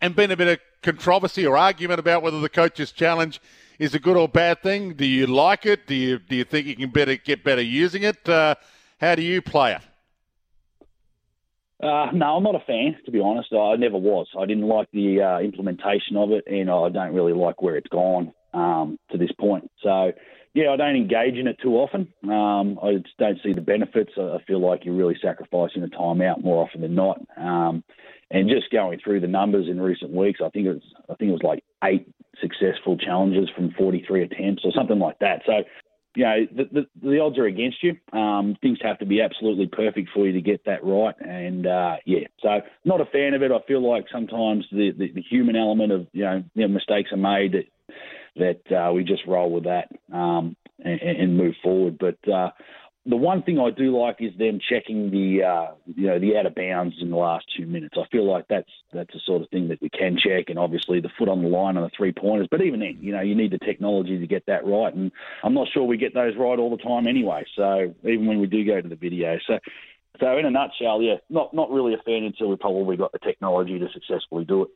And 0.00 0.14
been 0.14 0.30
a 0.30 0.36
bit 0.36 0.48
of 0.48 0.58
controversy 0.82 1.46
or 1.46 1.56
argument 1.56 1.98
about 1.98 2.22
whether 2.22 2.40
the 2.40 2.50
coach's 2.50 2.92
challenge 2.92 3.40
is 3.78 3.94
a 3.94 3.98
good 3.98 4.16
or 4.16 4.28
bad 4.28 4.62
thing. 4.62 4.94
Do 4.94 5.06
you 5.06 5.26
like 5.26 5.66
it? 5.66 5.86
Do 5.86 5.94
you 5.94 6.18
do 6.18 6.36
you 6.36 6.44
think 6.44 6.66
you 6.66 6.76
can 6.76 6.90
better 6.90 7.16
get 7.16 7.44
better 7.44 7.62
using 7.62 8.02
it? 8.02 8.28
Uh, 8.28 8.56
how 9.00 9.14
do 9.14 9.22
you 9.22 9.42
play 9.42 9.72
it? 9.72 9.82
Uh, 11.82 12.06
no, 12.12 12.36
I'm 12.36 12.42
not 12.42 12.54
a 12.54 12.64
fan, 12.66 12.96
to 13.04 13.10
be 13.10 13.20
honest. 13.20 13.52
I 13.52 13.76
never 13.76 13.98
was. 13.98 14.28
I 14.38 14.46
didn't 14.46 14.66
like 14.66 14.88
the 14.92 15.20
uh, 15.20 15.40
implementation 15.40 16.16
of 16.16 16.30
it, 16.32 16.44
and 16.46 16.70
I 16.70 16.88
don't 16.88 17.14
really 17.14 17.34
like 17.34 17.60
where 17.60 17.76
it's 17.76 17.88
gone 17.88 18.32
um, 18.54 18.98
to 19.10 19.18
this 19.18 19.32
point. 19.38 19.70
So, 19.82 20.12
yeah, 20.54 20.70
I 20.70 20.76
don't 20.76 20.96
engage 20.96 21.34
in 21.34 21.46
it 21.46 21.58
too 21.62 21.74
often. 21.74 22.08
Um, 22.24 22.78
I 22.82 22.94
just 22.94 23.18
don't 23.18 23.38
see 23.42 23.52
the 23.52 23.60
benefits. 23.60 24.12
I 24.16 24.38
feel 24.46 24.60
like 24.60 24.86
you're 24.86 24.94
really 24.94 25.18
sacrificing 25.20 25.82
the 25.82 25.88
time 25.88 26.22
out 26.22 26.42
more 26.42 26.64
often 26.64 26.80
than 26.80 26.94
not. 26.94 27.20
Um, 27.36 27.84
and 28.30 28.48
just 28.48 28.70
going 28.72 28.98
through 29.04 29.20
the 29.20 29.26
numbers 29.26 29.68
in 29.68 29.80
recent 29.80 30.12
weeks, 30.12 30.40
I 30.42 30.48
think 30.48 30.66
it 30.66 30.72
was 30.72 30.82
I 31.10 31.14
think 31.14 31.28
it 31.28 31.32
was 31.32 31.42
like 31.44 31.62
eight 31.84 32.08
successful 32.40 32.96
challenges 32.96 33.48
from 33.54 33.70
43 33.78 34.24
attempts 34.24 34.62
or 34.64 34.72
something 34.72 34.98
like 34.98 35.18
that. 35.20 35.42
So 35.46 35.62
you 36.16 36.24
know, 36.24 36.46
the, 36.50 36.64
the, 36.72 37.08
the, 37.08 37.20
odds 37.20 37.38
are 37.38 37.44
against 37.44 37.82
you. 37.82 37.96
Um, 38.18 38.56
things 38.62 38.78
have 38.82 38.98
to 39.00 39.06
be 39.06 39.20
absolutely 39.20 39.66
perfect 39.66 40.08
for 40.14 40.26
you 40.26 40.32
to 40.32 40.40
get 40.40 40.64
that 40.64 40.82
right. 40.82 41.14
And 41.20 41.66
uh, 41.66 41.96
yeah, 42.06 42.26
so 42.42 42.60
not 42.84 43.00
a 43.00 43.06
fan 43.06 43.34
of 43.34 43.42
it. 43.42 43.52
I 43.52 43.60
feel 43.68 43.86
like 43.86 44.06
sometimes 44.10 44.64
the, 44.72 44.92
the, 44.96 45.12
the 45.12 45.22
human 45.22 45.56
element 45.56 45.92
of 45.92 46.06
you 46.12 46.24
know, 46.24 46.42
you 46.54 46.66
know, 46.66 46.72
mistakes 46.72 47.12
are 47.12 47.18
made 47.18 47.52
that 47.52 47.66
that 48.36 48.76
uh, 48.76 48.92
we 48.92 49.04
just 49.04 49.26
roll 49.26 49.50
with 49.50 49.64
that 49.64 49.88
um, 50.12 50.56
and, 50.84 51.00
and, 51.00 51.36
move 51.36 51.54
forward. 51.62 51.98
But 51.98 52.18
uh, 52.30 52.50
the 53.08 53.16
one 53.16 53.42
thing 53.42 53.58
I 53.58 53.70
do 53.70 53.96
like 53.96 54.16
is 54.20 54.36
them 54.36 54.58
checking 54.58 55.10
the 55.10 55.44
uh, 55.44 55.66
you 55.86 56.08
know 56.08 56.18
the 56.18 56.36
out 56.36 56.46
of 56.46 56.54
bounds 56.54 56.96
in 57.00 57.10
the 57.10 57.16
last 57.16 57.46
two 57.56 57.64
minutes. 57.64 57.94
I 57.96 58.06
feel 58.10 58.28
like 58.28 58.46
that's 58.48 58.70
that's 58.92 59.12
the 59.12 59.20
sort 59.24 59.42
of 59.42 59.48
thing 59.50 59.68
that 59.68 59.80
we 59.80 59.88
can 59.88 60.18
check, 60.18 60.46
and 60.48 60.58
obviously 60.58 61.00
the 61.00 61.10
foot 61.16 61.28
on 61.28 61.42
the 61.42 61.48
line 61.48 61.76
on 61.76 61.84
the 61.84 61.90
three 61.96 62.12
pointers. 62.12 62.48
But 62.50 62.62
even 62.62 62.80
then, 62.80 62.98
you 63.00 63.12
know, 63.12 63.20
you 63.20 63.36
need 63.36 63.52
the 63.52 63.58
technology 63.58 64.18
to 64.18 64.26
get 64.26 64.46
that 64.46 64.66
right, 64.66 64.92
and 64.92 65.12
I'm 65.44 65.54
not 65.54 65.68
sure 65.72 65.84
we 65.84 65.96
get 65.96 66.14
those 66.14 66.34
right 66.36 66.58
all 66.58 66.70
the 66.70 66.82
time 66.82 67.06
anyway. 67.06 67.44
So 67.54 67.94
even 68.02 68.26
when 68.26 68.40
we 68.40 68.48
do 68.48 68.64
go 68.64 68.80
to 68.80 68.88
the 68.88 68.96
video, 68.96 69.38
so 69.46 69.58
so 70.18 70.36
in 70.38 70.44
a 70.44 70.50
nutshell, 70.50 71.00
yeah, 71.00 71.16
not 71.30 71.54
not 71.54 71.70
really 71.70 71.94
a 71.94 71.98
fan 71.98 72.24
until 72.24 72.48
we 72.48 72.56
probably 72.56 72.96
got 72.96 73.12
the 73.12 73.20
technology 73.20 73.78
to 73.78 73.88
successfully 73.92 74.44
do 74.44 74.62
it. 74.62 74.68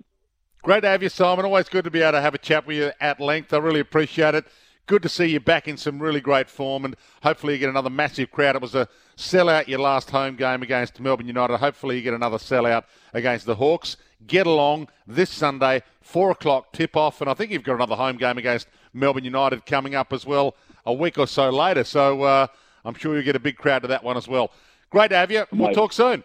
Great 0.63 0.83
to 0.83 0.89
have 0.89 1.03
you, 1.03 1.09
Simon. 1.09 1.45
Always 1.45 1.69
good 1.69 1.85
to 1.85 1.91
be 1.91 2.03
able 2.03 2.13
to 2.13 2.21
have 2.21 2.35
a 2.35 2.39
chat 2.39 2.67
with 2.67 2.77
you 2.77 2.93
at 3.01 3.19
length. 3.19 3.53
I 3.53 3.59
really 3.59 3.81
appreciate 3.81 4.35
it 4.35 4.45
good 4.87 5.03
to 5.03 5.09
see 5.09 5.27
you 5.27 5.41
back 5.41 5.69
in 5.69 5.77
some 5.77 6.01
really 6.01 6.21
great 6.21 6.49
form, 6.51 6.85
and 6.85 6.97
hopefully 7.23 7.55
you 7.55 7.59
get 7.59 7.69
another 7.69 7.91
massive 7.91 8.31
crowd. 8.31 8.57
It 8.57 8.63
was 8.63 8.75
a 8.75 8.89
sellout 9.17 9.69
your 9.69 9.79
last 9.79 10.11
home 10.11 10.37
game 10.37 10.63
against 10.63 11.01
Melbourne 11.01 11.27
United. 11.27 11.59
Hopefully 11.59 11.97
you 11.97 12.03
get 12.03 12.15
another 12.15 12.39
sellout 12.39 12.85
against 13.15 13.47
the 13.47 13.55
Hawks. 13.55 13.97
Get 14.27 14.47
along 14.47 14.89
this 15.07 15.31
Sunday, 15.31 15.83
four 16.01 16.31
o'clock 16.31 16.73
tip 16.73 16.97
off, 16.97 17.21
and 17.21 17.31
I 17.31 17.35
think 17.35 17.51
you've 17.51 17.63
got 17.63 17.77
another 17.77 17.97
home 17.97 18.17
game 18.17 18.39
against 18.39 18.69
Melbourne 18.93 19.25
United 19.25 19.65
coming 19.65 19.95
up 19.95 20.13
as 20.13 20.27
well 20.27 20.57
a 20.85 20.93
week 20.93 21.19
or 21.19 21.27
so 21.27 21.51
later. 21.51 21.85
So 21.85 22.23
uh, 22.23 22.47
I'm 22.85 22.95
sure 22.95 23.15
you'll 23.15 23.25
get 23.25 23.37
a 23.37 23.41
big 23.41 23.57
crowd 23.57 23.83
to 23.83 23.89
that 23.89 24.05
one 24.05 24.17
as 24.17 24.29
well. 24.29 24.51
Great 24.91 25.09
to 25.11 25.17
have 25.17 25.31
you. 25.31 25.45
We'll 25.53 25.69
no, 25.69 25.73
talk 25.73 25.93
soon. 25.93 26.25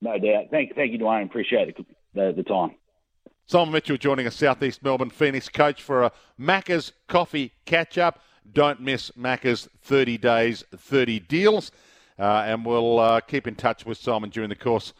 No 0.00 0.18
doubt. 0.18 0.46
Thank, 0.50 0.74
thank 0.74 0.92
you, 0.92 0.98
Dwayne. 0.98 1.26
Appreciate 1.26 1.76
the, 2.14 2.32
the 2.36 2.42
time. 2.42 2.72
Simon 3.46 3.72
Mitchell 3.72 3.96
joining 3.96 4.26
us, 4.26 4.36
Southeast 4.36 4.82
Melbourne 4.82 5.10
Phoenix 5.10 5.48
coach 5.48 5.82
for 5.82 6.04
a 6.04 6.12
Macca's 6.40 6.92
coffee 7.08 7.52
catch 7.66 7.98
up. 7.98 8.20
Don't 8.50 8.80
miss 8.80 9.10
Macca's 9.10 9.68
30 9.82 10.16
days, 10.18 10.64
30 10.74 11.20
deals. 11.20 11.70
Uh, 12.18 12.44
and 12.46 12.64
we'll 12.64 12.98
uh, 12.98 13.20
keep 13.20 13.46
in 13.46 13.54
touch 13.54 13.84
with 13.84 13.98
Simon 13.98 14.30
during 14.30 14.48
the 14.48 14.56
course 14.56 14.92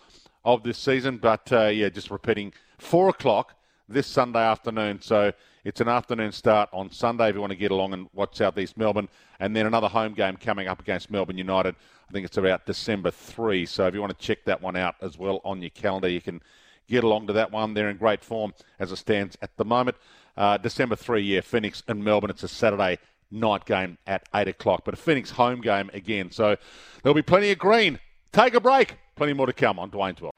of 0.44 0.62
this 0.62 0.76
season. 0.76 1.18
But 1.18 1.50
uh, 1.52 1.66
yeah, 1.66 1.88
just 1.88 2.10
repeating, 2.10 2.52
4 2.78 3.10
o'clock 3.10 3.54
this 3.88 4.06
Sunday 4.06 4.40
afternoon. 4.40 5.00
So 5.00 5.32
it's 5.64 5.80
an 5.80 5.88
afternoon 5.88 6.32
start 6.32 6.68
on 6.72 6.90
Sunday 6.90 7.28
if 7.28 7.34
you 7.34 7.40
want 7.40 7.52
to 7.52 7.56
get 7.56 7.70
along 7.70 7.92
and 7.92 8.08
watch 8.12 8.36
Southeast 8.36 8.76
Melbourne. 8.76 9.08
And 9.40 9.54
then 9.54 9.66
another 9.66 9.88
home 9.88 10.14
game 10.14 10.36
coming 10.36 10.68
up 10.68 10.80
against 10.80 11.10
Melbourne 11.10 11.38
United. 11.38 11.76
I 12.08 12.12
think 12.12 12.26
it's 12.26 12.36
about 12.36 12.66
December 12.66 13.10
3. 13.10 13.64
So 13.66 13.86
if 13.86 13.94
you 13.94 14.00
want 14.00 14.18
to 14.18 14.26
check 14.26 14.44
that 14.44 14.60
one 14.60 14.76
out 14.76 14.96
as 15.00 15.16
well 15.16 15.40
on 15.44 15.62
your 15.62 15.70
calendar, 15.70 16.08
you 16.08 16.20
can 16.20 16.42
get 16.88 17.04
along 17.04 17.26
to 17.28 17.32
that 17.34 17.50
one. 17.50 17.74
They're 17.74 17.88
in 17.90 17.96
great 17.96 18.22
form 18.22 18.54
as 18.78 18.92
it 18.92 18.96
stands 18.96 19.36
at 19.42 19.56
the 19.56 19.64
moment. 19.64 19.96
Uh, 20.36 20.56
December 20.56 20.96
3, 20.96 21.20
yeah, 21.20 21.40
Phoenix 21.40 21.82
and 21.88 22.02
Melbourne. 22.02 22.30
It's 22.30 22.42
a 22.42 22.48
Saturday 22.48 22.98
night 23.30 23.64
game 23.64 23.98
at 24.06 24.28
8 24.34 24.48
o'clock, 24.48 24.82
but 24.84 24.94
a 24.94 24.96
Phoenix 24.96 25.30
home 25.30 25.60
game 25.60 25.90
again. 25.92 26.30
So 26.30 26.56
there'll 27.02 27.14
be 27.14 27.22
plenty 27.22 27.50
of 27.50 27.58
green. 27.58 27.98
Take 28.32 28.54
a 28.54 28.60
break. 28.60 28.96
Plenty 29.16 29.34
more 29.34 29.46
to 29.46 29.52
come 29.52 29.78
on 29.78 29.90
Dwayne 29.90 30.16
12. 30.16 30.32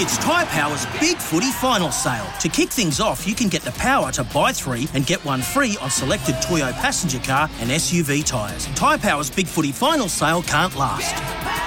It's 0.00 0.18
Tyre 0.18 0.46
Power's 0.46 0.86
Big 0.98 1.18
Footy 1.18 1.52
Final 1.52 1.92
Sale. 1.92 2.26
To 2.40 2.48
kick 2.48 2.70
things 2.70 2.98
off, 2.98 3.26
you 3.26 3.34
can 3.34 3.48
get 3.48 3.62
the 3.62 3.70
power 3.72 4.10
to 4.12 4.24
buy 4.24 4.52
three 4.52 4.88
and 4.94 5.06
get 5.06 5.24
one 5.24 5.42
free 5.42 5.76
on 5.80 5.90
selected 5.90 6.34
Toyo 6.42 6.72
passenger 6.72 7.20
car 7.20 7.48
and 7.60 7.70
SUV 7.70 8.24
tyres. 8.24 8.66
Tyre 8.74 8.98
Power's 8.98 9.30
Big 9.30 9.46
Footy 9.46 9.70
Final 9.70 10.08
Sale 10.08 10.42
can't 10.42 10.74
last. 10.76 11.14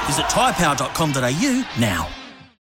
Visit 0.08 0.26
tyrepower.com.au 0.26 1.80
now. 1.80 2.25